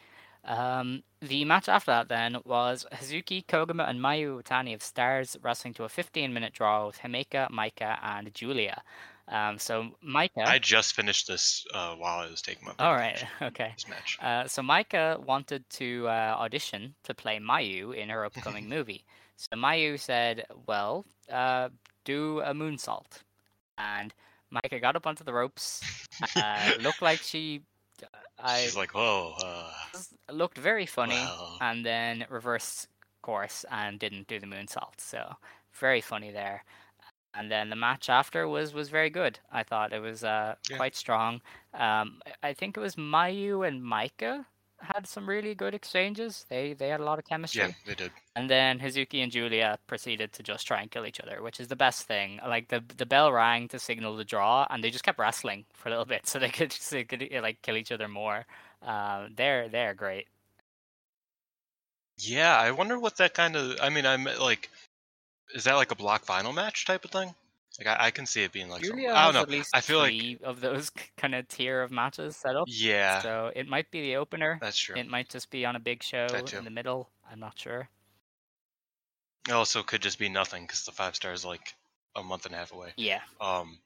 [0.44, 5.74] Um, the match after that then was Hazuki Koguma and Mayu Iwatani of Stars wrestling
[5.74, 8.82] to a 15-minute draw with Himeka, Maika, and Giulia.
[9.28, 10.44] Um, so Maika.
[10.44, 12.72] I just finished this uh, while I was taking my.
[12.78, 13.22] All right.
[13.42, 13.72] Okay.
[13.74, 14.18] This match.
[14.20, 19.04] Uh, so Maika wanted to uh, audition to play Mayu in her upcoming movie.
[19.36, 21.68] So Mayu said, "Well, uh,
[22.04, 23.22] do a moonsault,"
[23.78, 24.12] and
[24.52, 25.80] Maika got up onto the ropes.
[26.36, 27.62] Uh, looked like she,
[28.38, 29.34] I She's like, whoa.
[29.42, 29.72] Uh,
[30.30, 31.56] looked very funny, well.
[31.60, 32.88] and then reversed
[33.22, 34.98] course and didn't do the moonsault.
[34.98, 35.34] So
[35.72, 36.64] very funny there.
[37.34, 39.38] And then the match after was was very good.
[39.50, 40.76] I thought it was uh, Yeah.
[40.76, 41.40] quite strong.
[41.74, 44.46] Um, I- think it was Mayu and Maika
[44.80, 46.44] had some really good exchanges.
[46.48, 47.62] They they had a lot of chemistry.
[47.68, 48.12] yeah, they did.
[48.36, 51.68] And then Hazuki and Giulia proceeded to just try and kill each other, which is
[51.68, 52.40] the best thing.
[52.46, 55.88] Like the the bell rang to signal the draw, and they just kept wrestling for
[55.88, 58.46] a little bit, so they could just, they could uh, like kill each other more.
[58.82, 60.26] Uh, they're they're great.
[62.18, 63.78] Yeah, I wonder what that kind of.
[63.80, 64.70] I mean, I'm like,
[65.54, 67.34] is that like a block final match type of thing?
[67.78, 68.84] Like, I, I can see it being like.
[68.84, 69.40] some- I don't know.
[69.40, 70.14] at least I feel like.
[70.42, 72.64] of those kind of tier of matches set up.
[72.68, 74.58] Yeah, So it might be the opener.
[74.60, 74.94] that's true.
[74.96, 76.26] It might just be on a big show
[76.56, 77.08] in the middle.
[77.30, 77.88] I'm not sure.
[79.48, 81.74] It also could just be nothing because the five star is like
[82.14, 82.92] a month and a half away.
[82.96, 83.20] Yeah.
[83.40, 83.78] Um.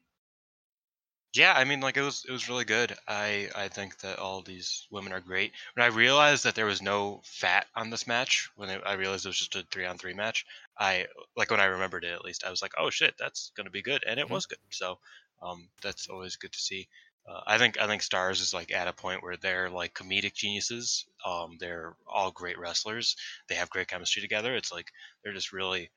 [1.37, 2.97] Yeah, I mean, like it was it was really good.
[3.07, 5.53] I I think that all these women are great.
[5.75, 9.25] When I realized that there was no fat on this match, when I I realized
[9.27, 10.47] it was just a three on three match,
[10.79, 11.07] I
[11.37, 13.83] like when I remembered it at least, I was like, oh shit, that's gonna be
[13.83, 14.31] good, and it Mhm.
[14.31, 14.59] was good.
[14.71, 14.99] So,
[15.43, 16.89] um, that's always good to see.
[17.29, 20.35] Uh, I think I think Stars is like at a point where they're like comedic
[20.35, 21.07] geniuses.
[21.25, 23.17] Um, they're all great wrestlers.
[23.49, 24.55] They have great chemistry together.
[24.57, 24.91] It's like
[25.23, 25.91] they're just really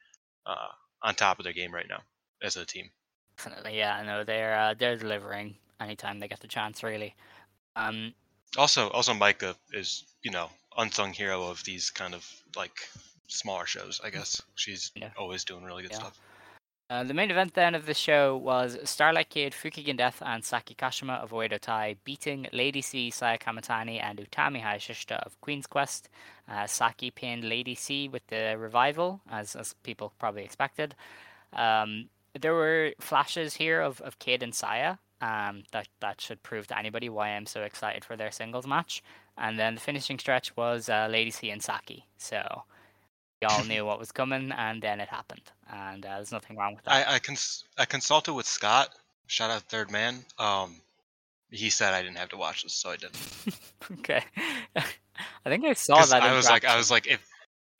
[0.45, 0.69] uh,
[1.03, 2.03] on top of their game right now
[2.41, 2.91] as a team.
[3.39, 3.77] Definitely.
[3.77, 4.03] Yeah.
[4.05, 6.83] No, they're uh, they're delivering anytime they get the chance.
[6.83, 7.15] Really.
[7.75, 8.13] Um.
[8.57, 12.25] Also, also Maika is you know unsung hero of these kind of
[12.57, 12.77] like
[13.27, 14.01] smaller shows.
[14.03, 15.11] I guess she's Yeah.
[15.17, 15.99] always doing really good Yeah.
[15.99, 16.19] stuff.
[16.89, 20.73] Uh, the main event then of the show was Starlight Kid, Fukigen Death, and Saki
[20.73, 26.09] Kashima of Oedo Tai beating Lady C, Saya Kamatani, and Utami Hayashishita of Queen's Quest.
[26.47, 30.95] Uh, Saki pinned Lady C with the revival, as, as people probably expected.
[31.53, 32.09] Um,
[32.39, 34.97] there were flashes here of, of Kid and Saya.
[35.21, 39.03] Um, that that should prove to anybody why I'm so excited for their singles match.
[39.37, 42.05] And then the finishing stretch was uh, Lady C and Saki.
[42.17, 42.63] So
[43.41, 45.51] we all knew what was coming, and then it happened.
[45.69, 47.07] And uh, there's nothing wrong with that.
[47.07, 48.89] I I, cons- I consulted with Scott.
[49.27, 50.23] Shout out Third Man.
[50.37, 50.75] Um,
[51.51, 53.17] he said I didn't have to watch this, so I didn't.
[53.99, 54.23] okay.
[54.75, 56.23] I think I saw that.
[56.23, 57.25] I was like, I was like, if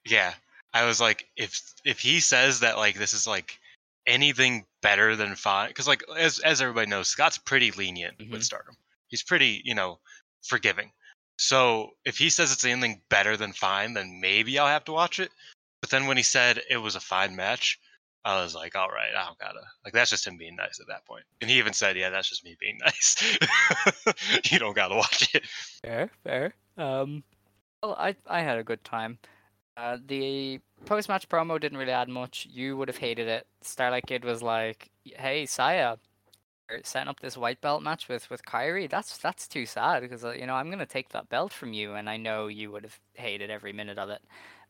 [0.06, 0.34] yeah,
[0.74, 3.60] I was like, if if he says that like this is like
[4.08, 8.44] anything better than fine, because like as as everybody knows, Scott's pretty lenient with Mhm.
[8.44, 8.76] Stardom.
[9.08, 10.00] He's pretty, you know,
[10.44, 10.92] forgiving.
[11.38, 15.20] So if he says it's anything better than fine, then maybe I'll have to watch
[15.20, 15.32] it.
[15.82, 17.80] But then when he said it was a fine match,
[18.26, 19.62] I was like, all right, I don't gotta.
[19.86, 21.24] Like that's just him being nice at that point.
[21.42, 23.16] And he even said, yeah, that's just me being nice.
[24.52, 25.46] you don't gotta watch it.
[25.84, 26.54] fair, fair.
[26.78, 27.24] Um,
[27.82, 29.18] well, I I had a good time.
[29.80, 32.48] Uh, the post match promo didn't really add much.
[32.52, 33.48] You would have hated it.
[33.62, 35.98] Starlight Kid was like, "Hey, Saya,
[36.84, 38.90] setting up this white belt match with with Kairi.
[38.90, 41.94] That's that's too sad because uh, you know I'm gonna take that belt from you,
[41.94, 44.22] and I know you would have hated every minute of it."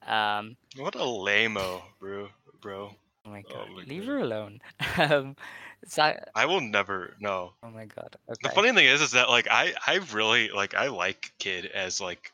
[0.08, 2.30] Um, What a lameo, bro,
[2.62, 2.92] bro.
[3.26, 4.10] oh my Oh god, my leave God.
[4.10, 4.62] her alone.
[4.98, 5.36] um,
[6.36, 7.54] I will never know.
[7.64, 8.16] oh my god.
[8.44, 12.00] The funny thing is, is that like I, I really like I like Kid as
[12.00, 12.32] like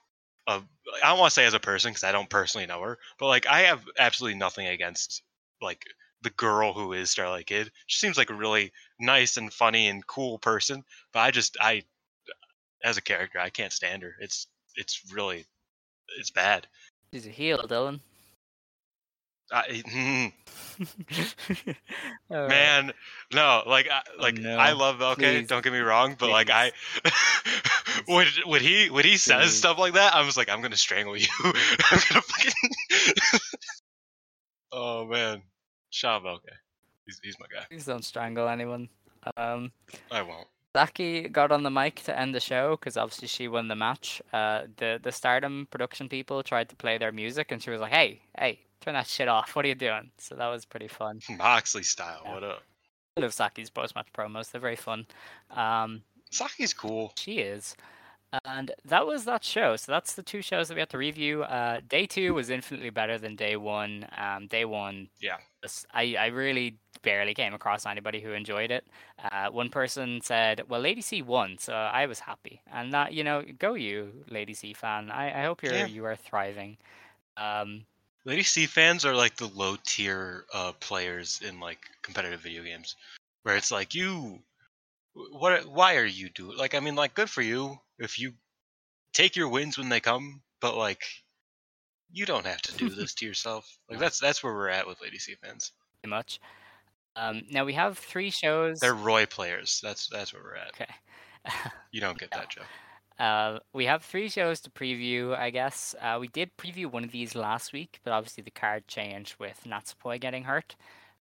[0.48, 0.62] a
[1.04, 3.28] I don't want to say as a person because I don't personally know her, but
[3.28, 5.24] like I have absolutely nothing against
[5.62, 5.84] like
[6.22, 7.72] the girl who is Starlight Kid.
[7.88, 11.84] She seems like a really nice and funny and cool person, but I just I
[12.84, 14.16] as a character I can't stand her.
[14.20, 15.46] It's it's really
[16.20, 16.68] it's bad.
[17.14, 18.00] She's a heel, Dylan.
[19.52, 20.34] I, mm,
[22.30, 22.94] man,
[23.34, 24.58] no, like, I, like no.
[24.58, 25.40] I love okay.
[25.40, 25.48] Please.
[25.48, 26.72] Don't get me wrong, but like I,
[28.08, 29.58] when when he when he says Please.
[29.58, 31.28] stuff like that, I was like, I'm gonna strangle you.
[31.44, 31.54] I'm
[32.10, 32.54] gonna fucking.
[34.72, 35.44] oh man,
[35.92, 36.42] Sean Velke,
[37.06, 37.66] he's he's my guy.
[37.70, 38.90] Please don't strangle anyone.
[39.38, 39.72] Um,
[40.12, 40.48] I won't.
[40.76, 44.22] Saki got on the mic to end the show because obviously she won the match.
[44.34, 47.94] Uh, the the Stardom production people tried to play their music, and she was like,
[47.94, 49.56] "Hey, hey, turn that shit off!
[49.56, 51.22] What are you doing?" So that was pretty fun.
[51.38, 52.24] Moxley style.
[52.26, 52.34] Yeah.
[52.34, 52.64] What up?
[53.16, 55.08] I love Saki's post match promos; they're very fun.
[55.50, 57.14] Um, Saki's cool.
[57.16, 57.78] she is,
[58.44, 59.78] and that was that show.
[59.78, 61.44] So that's the two shows that we had to review.
[61.44, 64.08] Uh, day two was infinitely better than day one.
[64.18, 65.38] Um, day one Yeah.
[65.94, 68.86] I, I really barely came across anybody who enjoyed it.
[69.32, 73.24] Uh, one person said, "Well, Lady C won, so I was happy." And that, you
[73.24, 75.10] know, go you, Lady C fan.
[75.12, 75.86] I, I hope you're Yeah.
[75.86, 76.78] you are thriving.
[77.38, 77.86] Um,
[78.26, 82.96] Lady C fans are like the low tier uh, players in like competitive video games,
[83.44, 84.40] where it's like you,
[85.14, 85.66] what?
[85.68, 86.58] Why are you doing?
[86.58, 88.34] Like, I mean, like, good for you if you
[89.14, 91.04] take your wins when they come, but like,
[92.12, 93.78] you don't have to do this to yourself.
[93.90, 95.72] Like, that's that's where we're at with Lady C fans.
[96.02, 96.40] pretty much.
[97.16, 98.80] Um, now we have three shows.
[98.80, 99.80] They're Roy players.
[99.82, 100.70] That's that's where we're at.
[100.70, 100.94] okay.
[101.92, 102.64] You don't get that, Joe.
[103.24, 105.96] Uh, we have three shows to preview, I guess.
[106.02, 109.62] Uh, we did preview one of these last week, but obviously the card changed with
[109.66, 110.76] Natsupoi getting hurt.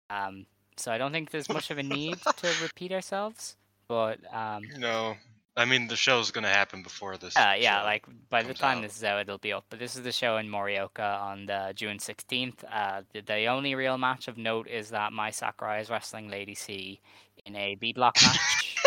[0.09, 3.55] Um, so I don't think there's much of a need to repeat ourselves.
[3.87, 5.15] But um, No,
[5.57, 7.35] I mean the show's gonna happen before this.
[7.37, 8.81] uh, yeah, like by the time out.
[8.83, 9.65] this is out, it'll be up.
[9.69, 12.63] But this is the show in Morioka on the June 16th.
[12.69, 16.55] Uh, the, the only real match of note is that Mai Sakurai is wrestling Lady
[16.55, 16.99] C
[17.45, 18.77] in a B block match.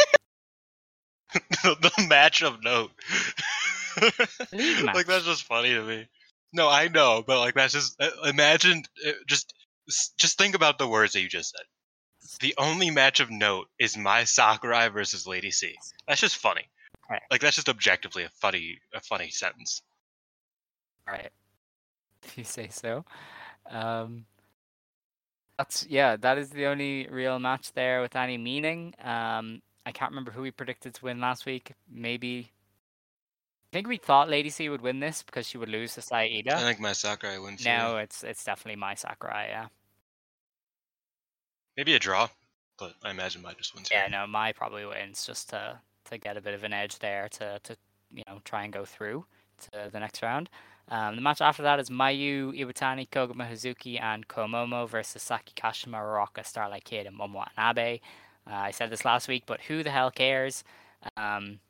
[1.33, 2.91] the, the match of note.
[4.53, 6.07] League Like that's just funny to me.
[6.53, 9.53] No, I know, but like that's just uh, imagine uh, just
[10.19, 11.67] just think about the words that you just said.
[12.41, 15.75] The only match of note is Mai Sakurai versus Lady C.
[16.07, 16.69] That's just funny.
[17.11, 17.23] Right.
[17.31, 19.83] Like that's just objectively a funny a funny sentence.
[21.07, 21.31] Right.
[22.23, 23.05] If you say so.
[23.71, 24.27] Um,
[25.57, 26.17] that's yeah.
[26.17, 28.95] That is the only real match there with any meaning.
[29.03, 31.73] Um, I can't remember who we predicted to win last week.
[31.91, 32.53] Maybe.
[33.73, 36.03] I think we thought Lady C would win this because she would lose to
[36.57, 37.65] I think Mai Sakurai wins.
[37.65, 39.49] No, it's it's definitely Mai Sakurai.
[39.49, 39.67] Yeah.
[41.79, 42.29] Maybe a draw,
[42.77, 43.89] but I imagine my just wins.
[43.93, 44.09] Yeah.
[44.09, 47.61] No, my probably wins just to to get a bit of an edge there to
[47.63, 47.77] to
[48.13, 49.25] you know try and go through
[49.71, 50.51] to the next round.
[50.89, 55.99] Um, the match after that is Mayu, Iwatani, Koguma Hazuki, and Komomo versus Saki Kashima,
[56.01, 58.01] Ruaka, Starlight Kid, and Momo Watanabe.
[58.51, 60.65] Uh, I said this last week, but who the hell cares?
[61.17, 61.61] Um,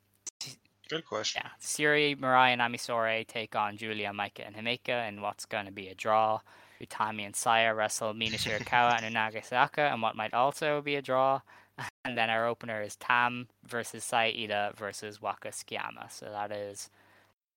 [0.88, 1.42] Good question.
[1.44, 5.66] yeah, Syuri, Mirai, and Ami Sourei take on Giulia, Maika, and Himeka in what's going
[5.66, 6.40] to be a draw.
[6.80, 11.02] Utami and Saya wrestle Mina Shirakawa and Unagi Sayaka in what might also be a
[11.02, 11.40] draw.
[12.04, 16.10] And then our opener is Tam versus Saida versus Waka Tsukiyama.
[16.10, 16.88] So that is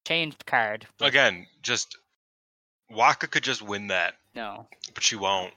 [0.06, 0.86] changed card.
[1.00, 1.98] Again, just
[2.90, 4.68] Waka could just win that, No.
[4.94, 5.54] but she won't.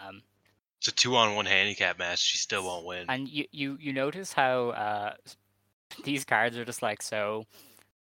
[0.00, 0.22] Um,
[0.78, 2.18] It's a two on one handicap match.
[2.18, 3.06] She still won't win.
[3.08, 5.14] and you, you, you notice how uh,
[6.04, 7.46] these cards are just like so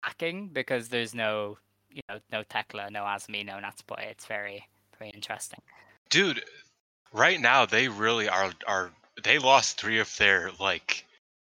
[0.03, 1.59] hacking because there's no,
[1.93, 4.07] you know, no Tekla, no AZM, no Natsupoi.
[4.11, 4.67] It's very,
[4.99, 5.61] very interesting.
[6.11, 6.43] dude
[7.13, 8.91] right now they really are are
[9.23, 11.07] they lost three of their like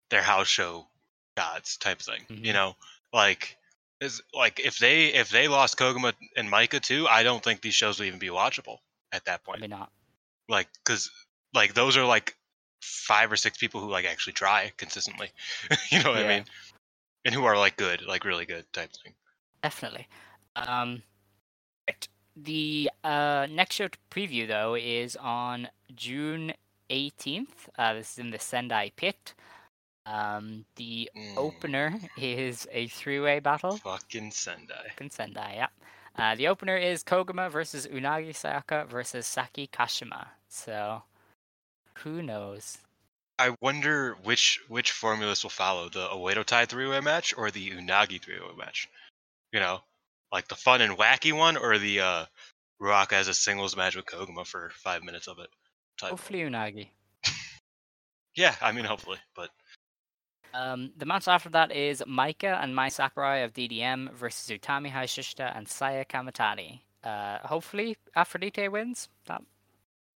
[0.09, 0.87] their house show
[1.35, 2.53] gods type thing you Mhm.
[2.53, 2.75] know
[3.13, 3.57] like
[4.01, 7.75] is like if they if they lost koguma and maika too i don't think these
[7.75, 8.79] shows will even be watchable
[9.11, 9.91] at that point Probably not.
[10.49, 11.11] like because
[11.53, 12.35] like those are like
[12.81, 15.31] five or six people who like actually try consistently
[15.91, 16.45] you know what i mean
[17.25, 19.13] and who are like good like really good type thing
[19.63, 20.07] Definitely.
[20.55, 21.03] Um.
[22.43, 26.53] The uh, next show to preview, though, is on June
[26.89, 27.69] 18th.
[27.77, 29.33] Uh, this is in the Sendai Pit.
[30.05, 33.77] Um, the Mm, opener is a three-way battle.
[33.77, 35.67] fucking sendai in Sendai, yeah.
[36.15, 40.27] Uh, the opener is Koguma versus Unagi Sayaka versus Saki Kashima.
[40.47, 41.03] So,
[41.95, 42.77] who knows?
[43.39, 47.71] I wonder which which formulas will follow the Oedo Tai three way match or the
[47.71, 48.89] Unagi three way match.
[49.51, 49.81] You know,
[50.31, 52.25] like the fun and wacky one or the uh,
[52.81, 55.49] Ruaka has a singles match with Koguma for five minutes of it.
[55.99, 56.11] Type.
[56.11, 56.89] Hopefully, Unagi.
[58.35, 59.49] Yeah, I mean hopefully, but
[60.53, 65.57] Um, the match after that is Maika and Mai Sakurai of DDM versus Utami Hayashishita
[65.57, 66.81] and Saya Kamatani.
[67.03, 69.09] Uh, hopefully, Aphrodite wins.
[69.25, 69.41] That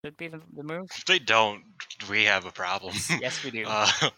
[0.04, 0.90] should be the, the move.
[0.96, 1.64] if they don't,
[2.10, 2.96] we have a problem.
[3.22, 3.66] yes, we do.
[3.68, 4.10] Uh,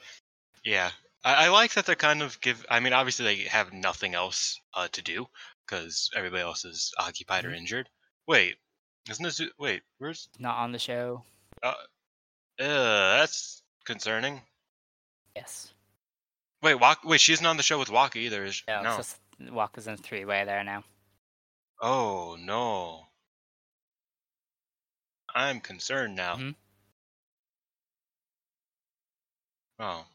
[0.63, 0.91] yeah,
[1.23, 2.65] I, I like that they're kind of give.
[2.69, 5.27] I mean, obviously they have nothing else uh, to do
[5.69, 7.57] because everybody else is occupied or Mhm.
[7.57, 7.89] injured.
[8.27, 8.57] Wait,
[9.09, 9.81] Isn't this wait?
[9.97, 11.25] Where's Not on the show.
[11.63, 11.73] uh?
[12.59, 14.45] Uh, that's concerning.
[15.35, 15.73] Yes.
[16.61, 17.03] Wait, Walk.
[17.03, 18.43] wait, she isn't on the show with Walk either.
[18.45, 18.89] Is No, no.
[18.99, 20.83] it's just Waka's in three way there now.
[21.79, 23.09] Oh no.
[25.33, 26.35] I'm concerned now.
[26.35, 26.55] Mhm.
[29.79, 30.05] Oh.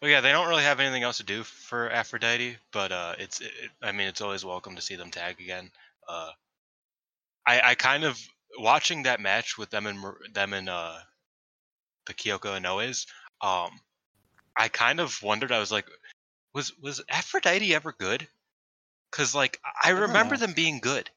[0.00, 3.40] Well, yeah, they don't really have anything else to do for Aphrodite, but uh, it's.
[3.40, 3.52] It,
[3.82, 5.70] I mean, it's always welcome to see them tag again.
[6.08, 6.30] Uh,
[7.46, 8.18] I I kind of
[8.58, 10.98] watching that match with them and them and uh,
[12.06, 13.06] the Kyoko Inoue.
[13.40, 13.70] Um,
[14.56, 15.52] I kind of wondered.
[15.52, 15.86] I was like,
[16.54, 18.26] was was Aphrodite ever good?
[19.10, 20.40] Because like I don't remember know.
[20.40, 21.10] them being good.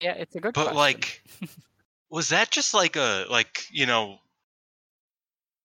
[0.00, 0.76] Yeah, it's a good But question.
[0.76, 1.22] like,
[2.10, 4.18] was that just like a like you know,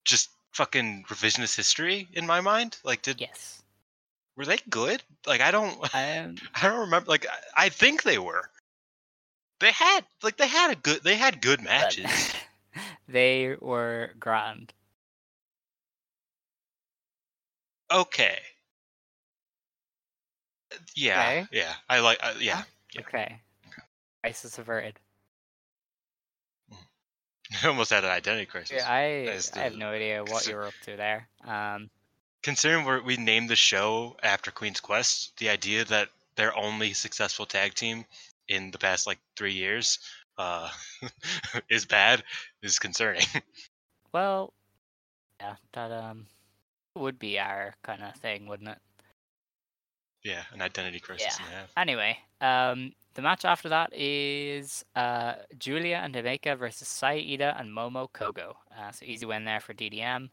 [0.05, 0.29] just
[0.59, 2.75] fucking revisionist history in my mind?
[2.83, 3.63] Like, did yes.
[4.35, 5.01] were they good?
[5.25, 7.09] Like, I don't, Um, I don't remember.
[7.09, 8.43] Like, I, I think they were.
[9.61, 12.33] They had like they had a good they had good matches.
[13.07, 14.73] they were grand.
[17.91, 18.39] okay.
[20.95, 21.47] Yeah, Okay.
[21.51, 21.73] yeah.
[21.89, 22.19] I like.
[22.21, 23.01] Uh, yeah, Yeah.
[23.01, 23.41] Okay.
[24.21, 24.99] Crisis averted.
[27.63, 28.77] I almost had an identity crisis.
[28.77, 31.27] Yeah, I That's I have no idea what you were up to there.
[31.45, 31.89] Um,
[32.41, 37.45] Considering we we named the show after Queen's Quest, the idea that their only successful
[37.45, 38.05] tag team
[38.47, 39.99] in the past like three years
[40.37, 40.69] uh,
[41.69, 42.23] is bad
[42.63, 43.25] is concerning.
[44.13, 44.53] well,
[45.41, 46.27] yeah, that um
[46.95, 48.77] would be our kind of thing, wouldn't it?
[50.23, 51.37] yeah, an identity crisis.
[51.39, 51.45] Yeah.
[51.45, 51.73] and a half.
[51.77, 58.09] Anyway, um, the match after that is uh, Giulia and Himeka versus Saida and Momo
[58.09, 58.55] Kohgo.
[58.71, 60.29] Uh, so easy win there for DDM.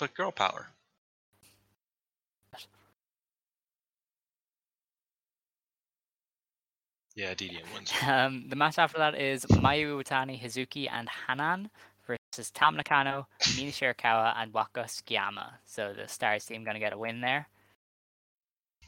[0.00, 0.66] But girl power.
[7.14, 7.92] Yeah, DDM wins.
[8.04, 11.70] Um, the match after that is Mayu Iwatani, Hazuki, and Hanan
[12.04, 15.52] versus Tam Nakano, Mina Shirakawa, and Waka Tsukiyama.
[15.66, 17.48] So the Stars team going to get a win there.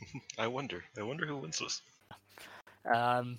[0.39, 0.85] I wonder.
[0.99, 1.83] I wonder who wins this.
[2.85, 3.39] Um,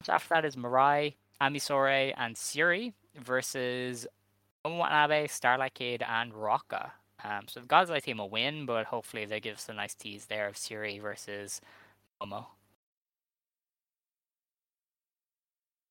[0.00, 4.06] match after that is Mirai, Ami Sourei, and Syuri versus
[4.64, 6.90] Momo Watanabe, Starlight Kid, and Ruaka.
[7.22, 10.26] Um, so the Godzilla team will win, but hopefully they give us a nice tease
[10.26, 11.60] there of Syuri versus
[12.22, 12.46] Momo.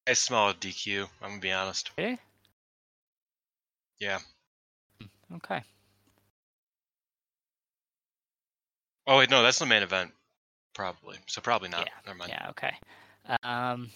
[0.08, 1.08] I smell a DQ.
[1.22, 1.92] I'm gonna be honest.
[1.98, 2.18] Really?
[4.00, 4.20] Yeah.
[5.36, 5.62] Okay.
[9.10, 10.12] Oh wait, no, that's the main event.
[10.76, 11.18] Probably.
[11.26, 11.82] So probably not.
[11.82, 12.32] Yeah, Never mind.
[12.32, 12.76] Yeah, okay.
[13.42, 13.90] Um,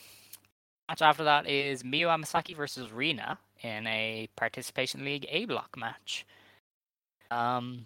[0.90, 6.26] match after that is Miyu Amasaki versus Rina in a Participation League A block match.
[7.30, 7.86] Um,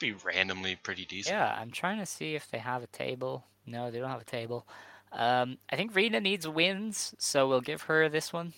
[0.00, 1.36] Be randomly pretty decent.
[1.36, 3.44] yeah, I'm trying to see if they have a table.
[3.64, 4.66] No, they don't have a table.
[5.12, 8.54] Um, I think Rina needs wins, so we'll give her this one.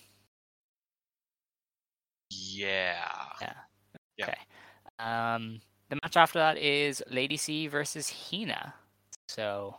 [2.31, 2.95] Yeah.
[3.39, 3.53] Yeah.
[4.17, 4.25] Yeah.
[4.25, 4.37] Okay.
[4.97, 8.73] Um, the match after that is Lady C versus Hina.
[9.27, 9.77] So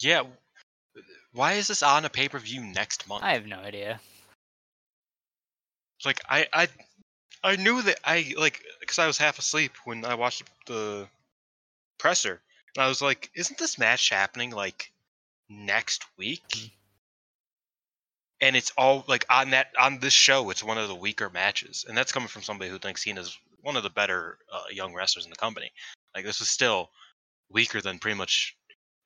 [0.00, 0.24] Yeah.
[1.32, 3.24] Why is this on a pay per view next month?
[3.24, 4.00] I have no idea.
[6.04, 6.68] like I I
[7.42, 11.08] I knew that I like because I was half asleep when I watched the
[11.98, 12.40] presser,
[12.74, 14.92] and I was like, "Isn't this match happening like
[15.48, 16.66] next week?" Hmm.
[18.42, 21.86] And it's all like on that on this show, it's one of the weaker matches,
[21.88, 25.24] and that's coming from somebody who thinks Cena's one of the better uh, young wrestlers
[25.24, 25.70] in the company.
[26.14, 26.90] Like this is still
[27.48, 28.56] weaker than pretty much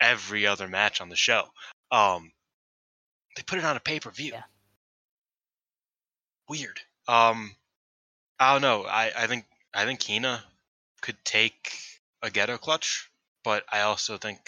[0.01, 1.45] every other match on the show.
[1.91, 2.33] Um,
[3.37, 4.33] they put it on a pay per view.
[4.33, 4.43] Yeah.
[6.49, 6.81] Weird.
[7.07, 7.55] Um,
[8.41, 8.85] I don't know.
[8.85, 10.43] I, I think I think Hina
[11.03, 11.79] could take
[12.23, 13.11] a ghetto clutch,
[13.45, 14.39] but I also think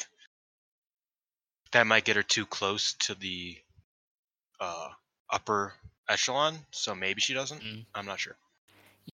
[1.72, 3.58] that might get her too close to the
[4.60, 4.88] uh,
[5.30, 5.74] upper
[6.08, 6.58] echelon.
[6.70, 7.62] So maybe she doesn't.
[7.62, 7.84] Mm.
[7.94, 8.36] I'm not sure.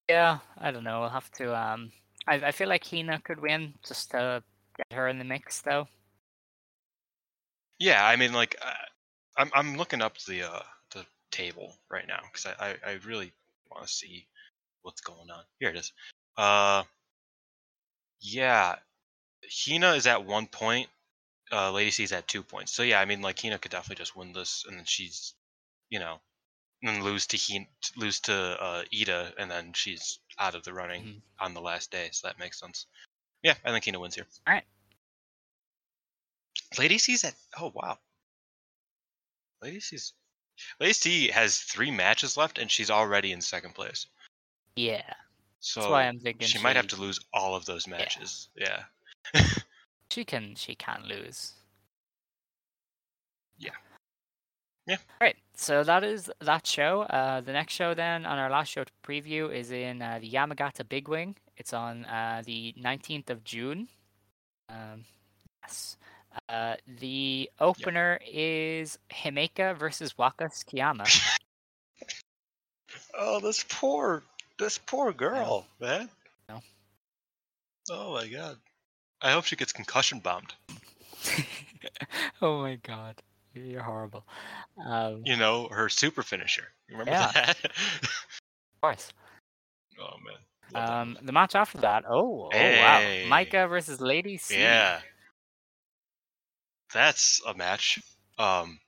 [0.09, 1.01] Yeah, I don't know.
[1.01, 1.55] We'll have to.
[1.57, 1.91] Um,
[2.27, 4.43] I I feel like Hina could win just to
[4.77, 5.87] get her in the mix, though.
[7.79, 8.71] Yeah, I mean, like, uh,
[9.37, 13.31] I'm I'm looking up the uh, the table right now because I, I I really
[13.71, 14.27] want to see
[14.81, 15.43] what's going on.
[15.59, 15.91] Here it is.
[16.37, 16.83] Uh,
[18.21, 18.75] yeah,
[19.49, 20.87] Hina is at one point.
[21.51, 22.71] Uh, Lady C is at two points.
[22.71, 25.33] So yeah, I mean, like, Hina could definitely just win this, and then she's,
[25.89, 26.19] you know,
[26.81, 30.73] and then lose to Hina, lose to uh, Ida, and then she's out of the
[30.73, 31.21] running Mhm.
[31.39, 32.09] on the last day.
[32.11, 32.87] So that makes sense.
[33.43, 34.27] Yeah, I think Hina wins here.
[34.47, 34.65] All right.
[36.77, 37.99] Lady C's at oh wow.
[39.61, 40.13] Lady C's
[40.79, 44.07] Lady C has three matches left and she's already in second place.
[44.75, 45.13] Yeah,
[45.59, 48.49] So that's why I'm thinking she might have to lose all of those matches.
[48.55, 48.83] Yeah.
[50.15, 50.55] She can.
[50.55, 51.51] She can lose.
[53.57, 53.75] Yeah.
[54.87, 54.95] Yeah.
[55.19, 55.35] Right.
[55.57, 57.01] So that is that show.
[57.01, 60.31] Uh, the next show then on our last show to preview is in uh, the
[60.31, 61.35] Yamagata Big Wing.
[61.57, 63.89] It's on uh, the 19th of June.
[64.69, 65.03] Um,
[65.63, 65.97] yes.
[66.47, 71.09] Uh, the opener is Himeka versus Waka Tsukiyama.
[73.17, 74.23] Oh, this poor,
[74.57, 76.09] this poor girl, man.
[76.49, 76.61] No.
[77.89, 78.57] Oh my god.
[79.21, 80.53] I hope she gets concussion bombed.
[82.41, 83.21] oh my god,
[83.53, 84.25] you're horrible.
[84.83, 86.67] Um, You know, her super finisher.
[86.87, 87.31] You Remember Yeah.
[87.33, 87.57] that?
[88.03, 89.13] Of course.
[89.99, 90.35] oh man.
[90.71, 91.25] Love Um, movie.
[91.25, 92.03] the match after that.
[92.07, 92.79] Oh, oh Hey.
[92.79, 92.99] wow,
[93.31, 94.57] Maika versus Lady C.
[94.59, 94.99] Yeah.
[96.93, 97.99] That's a match.
[98.37, 98.79] Um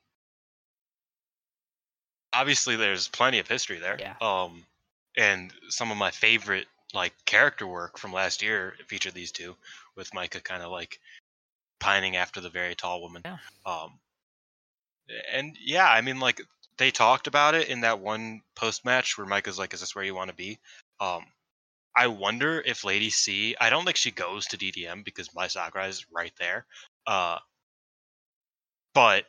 [2.33, 3.97] obviously there's plenty of history there.
[3.99, 4.15] Yeah.
[4.21, 4.65] Um
[5.17, 9.55] and some of my favorite like character work from last year featured these two
[9.97, 10.99] with Maika kind of like
[11.79, 13.23] pining after the very tall woman.
[13.25, 13.37] Yeah.
[13.65, 13.99] Um
[15.31, 16.41] and yeah, I mean like
[16.77, 20.05] they talked about it in that one post match where Maika's like, Is this where
[20.05, 20.59] you want to be?
[20.99, 21.25] Um
[21.97, 23.55] I wonder if Lady C.
[23.59, 26.67] I don't think she goes to DDM because Mai Sakurai is right there.
[27.07, 27.39] Uh,
[28.93, 29.25] but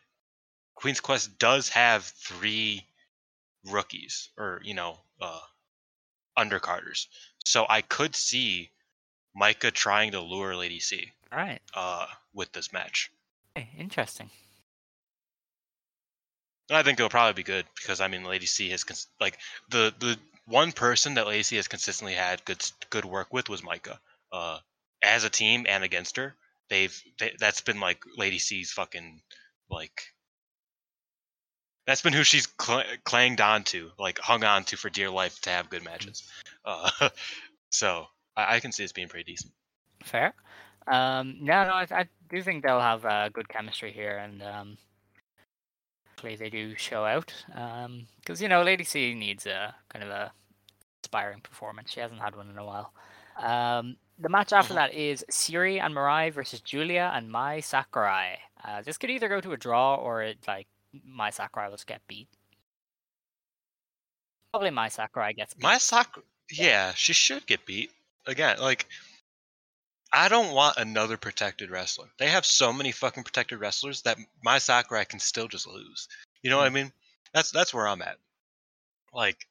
[0.74, 2.86] Queen's Quest does have three
[3.64, 5.40] rookies, or you know, uh,
[6.36, 7.06] undercarders.
[7.46, 8.70] So I could see
[9.37, 11.12] Maika trying to lure Lady C.
[11.33, 11.61] All right.
[11.74, 13.11] Uh, with this match.
[13.55, 14.31] Hey, interesting.
[16.68, 19.39] And I think it'll probably be good because I mean, Lady C has cons- like
[19.70, 23.62] the the one person that Lady C has consistently had good good work with was
[23.62, 23.99] Maika.
[24.31, 24.59] Uh,
[25.03, 26.35] as a team and against her,
[26.68, 29.20] they've they, that's been like Lady C's fucking
[29.70, 30.03] like
[31.87, 35.41] that's been who she's cl- clanged on to, like hung on to for dear life
[35.41, 36.22] to have good matches.
[36.64, 36.91] Uh,
[37.70, 38.07] so
[38.39, 39.53] I, I can see this being pretty decent.
[40.05, 40.32] Fair.
[40.86, 44.78] Um, no, no, I, I do think they'll have uh, good chemistry here, and um,
[46.11, 47.34] hopefully they do show out.
[48.16, 50.32] Because you know, Lady C needs a kind of a
[51.03, 51.91] inspiring performance.
[51.91, 52.93] She hasn't had one in a while.
[53.39, 58.39] Um, the match after that is Syuri and Mirai versus Giulia and Mai Sakurai.
[58.64, 60.66] Uh, this could either go to a draw or it, like
[61.05, 62.28] Mai Sakurai will just get beat.
[64.53, 65.62] Probably Mai Sakurai gets beat.
[65.62, 67.91] Mai Sakura, yeah, she should get beat
[68.29, 68.59] again.
[68.61, 68.87] Like,
[70.12, 72.07] I don't want another protected wrestler.
[72.18, 76.09] They have so many fucking protected wrestlers that Mai Sakurai can still just lose.
[76.43, 76.93] You know what I mean?
[77.35, 78.16] That's that's where I'm at.
[79.12, 79.47] Like,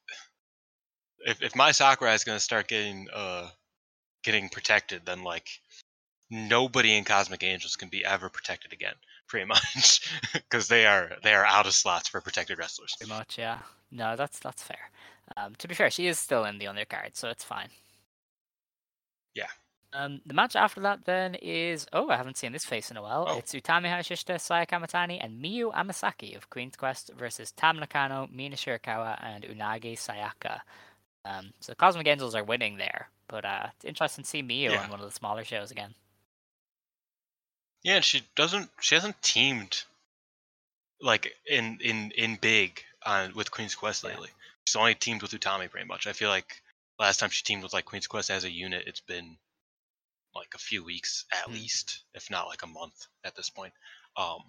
[1.19, 3.49] if if Mai Sakurai is gonna start getting uh
[4.23, 5.47] getting protected, then like
[6.29, 8.95] nobody in Cosmic Angels can be ever protected again,
[9.27, 12.95] pretty much, because they are they are out of slots for protected wrestlers.
[12.97, 13.59] Pretty much, yeah.
[13.91, 14.89] No, that's that's fair.
[15.35, 17.69] Um, to be fair, she is still in the undercard, so it's fine.
[19.37, 19.47] Yeah.
[19.93, 23.01] Um, the match after that then is oh, I haven't seen this face in a
[23.01, 23.25] while.
[23.27, 23.37] Oh.
[23.37, 28.55] It's Utami Hayashishita, Saya Kamatani, and Miyu Amasaki of Queen's Quest versus Tam Nakano, Mina
[28.57, 30.59] Shirakawa, and Unagi Sayaka.
[31.23, 34.83] Um, so Cosmic Angels are winning there, but uh, it's interesting to see Miyu Yeah.
[34.83, 35.93] on one of the smaller shows again.
[37.83, 38.69] Yeah, and she doesn't.
[38.81, 39.83] She hasn't teamed
[41.01, 44.11] like in in in big on with Queen's Quest Yeah.
[44.11, 44.29] lately.
[44.65, 46.07] She's only teamed with Utami pretty much.
[46.07, 46.61] I feel like
[46.99, 49.37] last time she teamed with like Queen's Quest as a unit, it's been
[50.35, 51.53] like a few weeks at Mhm.
[51.53, 53.73] least, if not like a month at this point.
[54.15, 54.43] Um,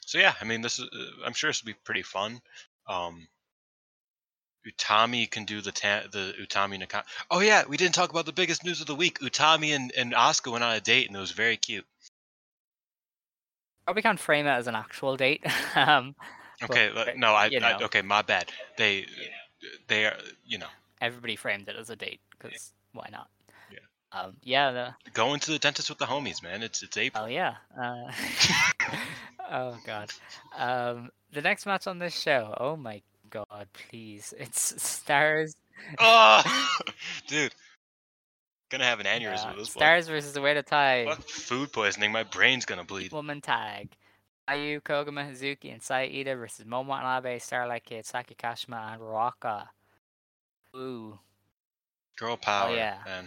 [0.00, 0.88] so yeah, I mean, this is.
[0.88, 2.40] Uh, I'm sure this will be pretty fun.
[2.86, 3.28] Um,
[4.66, 7.04] Utami can do the ta- the Utami Nakano.
[7.30, 9.18] Oh yeah, we didn't talk about the biggest news of the week.
[9.20, 11.86] Utami and and Asuka went on a date, and it was very cute.
[13.84, 15.42] Probably can't frame it as an actual date.
[15.76, 16.14] um,
[16.60, 18.52] Okay, uh, no, I, I okay, my bad.
[18.76, 19.06] They
[19.86, 20.68] they are, you know,
[21.00, 23.28] everybody framed it as a date because why not?
[23.70, 24.20] Yeah.
[24.20, 24.72] Um, yeah.
[24.72, 26.62] The, going to the dentist with the homies, man.
[26.62, 27.24] It's it's April.
[27.24, 27.54] Oh yeah.
[27.80, 28.12] Uh,
[29.50, 30.10] oh god.
[30.56, 32.54] Um, the next match on this show.
[32.58, 34.34] Oh my god, please!
[34.38, 35.56] It's stars.
[35.98, 36.42] Oh,
[37.26, 37.54] dude,
[38.70, 39.82] gonna have an aneurysm with this one.
[39.82, 41.04] stars versus the way to tie.
[41.06, 42.12] Fuck food poisoning.
[42.12, 43.12] My brain's gonna bleed.
[43.12, 43.90] Woman tag.
[44.48, 49.66] Ayu Koguma Hazuki and Sai Ida versus Momo Watanabe, Starlight Kid, Saki Kashima, and Ruaka.
[50.78, 51.18] Ooh.
[52.16, 52.70] Girl power.
[52.70, 53.22] Oh, yeah.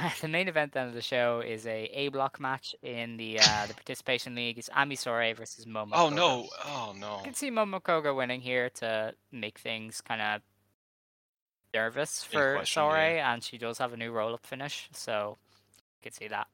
[0.20, 3.66] the main event then of the show is a A block match in the uh,
[3.66, 4.58] the participation league.
[4.58, 5.90] It's Ami Sourei versus Momo.
[5.92, 6.48] Oh no!
[6.64, 7.16] Oh no!
[7.20, 10.42] I can see Momo Momokoga winning here to make things kind of
[11.74, 13.32] nervous for question, Sourei, yeah.
[13.32, 15.36] and she does have a new roll up finish, so
[16.00, 16.46] I could see that.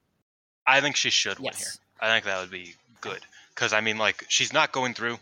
[0.66, 1.66] I think she should win here.
[2.00, 3.20] I think that would be good
[3.54, 5.18] because I mean, like, she's not going through.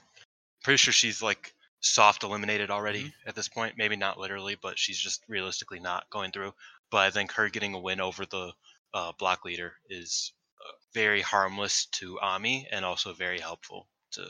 [0.63, 1.53] Pretty sure she's like
[1.83, 3.29] soft eliminated already Mm-hmm.
[3.29, 3.75] at this point.
[3.77, 6.55] Maybe not literally, but she's just realistically not going through.
[6.91, 8.53] But I think her getting a win over the
[8.95, 14.21] uh, block leader is uh, very harmless to Ami and also very helpful to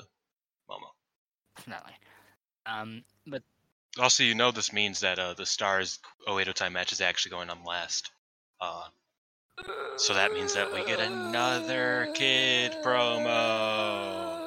[0.70, 0.90] Momo.
[1.56, 1.92] Definitely.
[2.66, 3.42] Um, but
[3.98, 5.98] Also, you know this means that uh, the Stars
[6.28, 8.10] Oedo Tai match is actually going on last.
[8.60, 8.84] Uh,
[9.96, 14.38] so that means that we get another kid promo.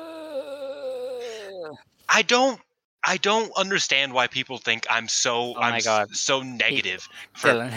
[2.10, 2.60] I don't.
[3.06, 5.54] I don't understand why people think I'm so.
[5.56, 6.16] Oh I'm my God.
[6.16, 7.08] so negative.
[7.34, 7.74] For, Dylan,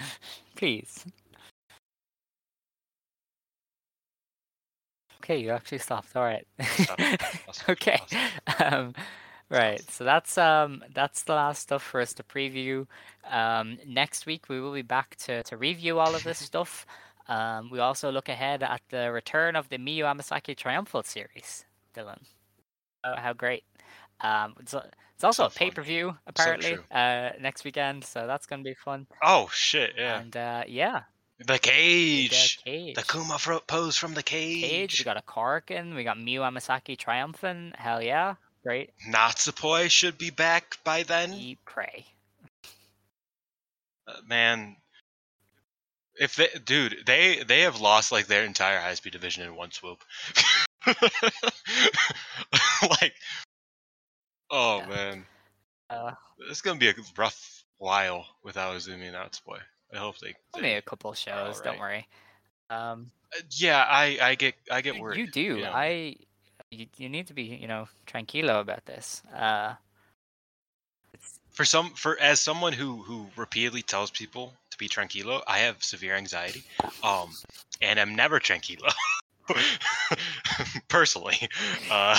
[0.56, 1.04] please.
[5.22, 6.16] Okay, you actually stopped.
[6.16, 6.46] All right.
[6.60, 6.98] Stop.
[7.68, 8.00] Okay.
[8.58, 8.94] Um,
[9.50, 9.80] right.
[9.90, 12.86] So that's um that's the last stuff for us to preview.
[13.30, 16.86] Um, next week we will be back to to review all of this stuff.
[17.28, 21.64] Um, we also look ahead at the return of the Miyu Amasaki Triumphal series.
[21.94, 22.18] Dylan,
[23.04, 23.62] oh, how great!
[24.22, 26.84] Um, it's, it's also So a pay per view apparently true.
[26.90, 29.06] uh, next weekend, so that's gonna be fun.
[29.22, 29.94] Oh shit!
[29.96, 30.20] Yeah.
[30.20, 31.02] And uh, yeah,
[31.38, 32.58] the the cage.
[32.64, 32.94] cage.
[32.94, 34.62] The Kuma fro- pose from the cage.
[34.62, 34.98] cage.
[35.00, 35.94] We got a Korkin.
[35.94, 37.76] We got Miyu Amasaki triumphant.
[37.76, 38.34] Hell yeah,
[38.64, 38.90] great.
[39.10, 41.32] Natsupoi should be back by then.
[41.34, 42.04] Eat pray.
[44.06, 44.76] Uh, man,
[46.18, 49.70] if they, dude, they they have lost like their entire high speed division in one
[49.70, 50.02] swoop.
[53.00, 53.11] like,
[54.52, 54.86] oh Yeah.
[54.88, 55.26] man,
[55.90, 56.12] Uh,
[56.48, 59.58] it's gonna be a rough while without Azumi and Natsupoi.
[59.92, 60.34] I hope they.
[60.54, 61.34] only a couple shows.
[61.58, 61.64] alright.
[61.64, 62.08] Don't worry.
[62.70, 65.18] Um, Uh, yeah, I I get I get worried.
[65.18, 65.60] you do.
[65.62, 65.72] know.
[65.72, 66.16] I.
[66.70, 69.22] You, you need to be, you know, tranquilo about this.
[69.34, 69.74] Uh,
[71.50, 75.82] for some for as someone who who repeatedly tells people to be tranquilo, I have
[75.84, 76.62] severe anxiety.
[77.02, 77.30] Um,
[77.82, 78.90] and I'm never tranquilo.
[80.88, 81.36] Personally,
[81.90, 82.18] uh,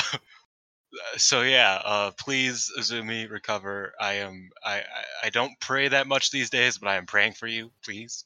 [1.18, 3.94] so yeah, uh, please Azumi recover.
[4.00, 4.84] I am I, I
[5.26, 7.72] I don't pray that much these days, but I am praying for you.
[7.84, 8.26] Please,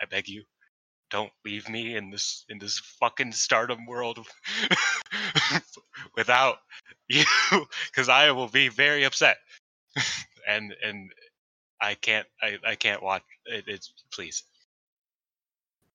[0.00, 0.44] I beg you,
[1.10, 4.18] don't leave me in this in this fucking stardom world
[6.16, 6.58] without
[7.08, 7.24] you,
[7.86, 9.38] because I will be very upset.
[10.48, 11.10] and and
[11.80, 14.44] I can't I, I can't watch it, it's please.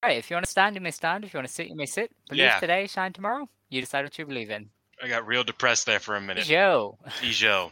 [0.03, 0.17] all right.
[0.17, 1.25] If you want to stand, you may stand.
[1.25, 2.11] If you want to sit, you may sit.
[2.29, 2.59] Believe Yeah.
[2.59, 3.49] today, shine tomorrow.
[3.69, 4.69] You decide what you believe in.
[5.01, 6.45] I got real depressed there for a minute.
[6.45, 6.97] Joe.
[7.21, 7.71] Ijo.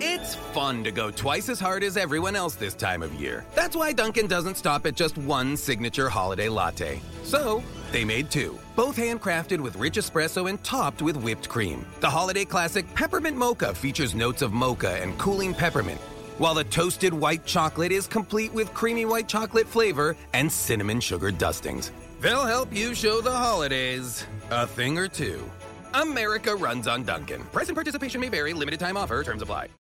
[0.00, 3.44] It's fun to go twice as hard as everyone else this time of year.
[3.54, 7.00] That's why Dunkin' doesn't stop at just one signature holiday latte.
[7.22, 7.62] So,
[7.92, 11.86] they made two, both handcrafted with rich espresso and topped with whipped cream.
[12.00, 16.00] The holiday classic Peppermint Mocha features notes of mocha and cooling peppermint,
[16.38, 21.30] while the toasted white chocolate is complete with creamy white chocolate flavor and cinnamon sugar
[21.30, 21.90] dustings.
[22.20, 25.48] They'll help you show the holidays a thing or two.
[25.94, 27.42] America runs on Dunkin'.
[27.52, 29.68] Present participation may vary, limited time offer, terms apply.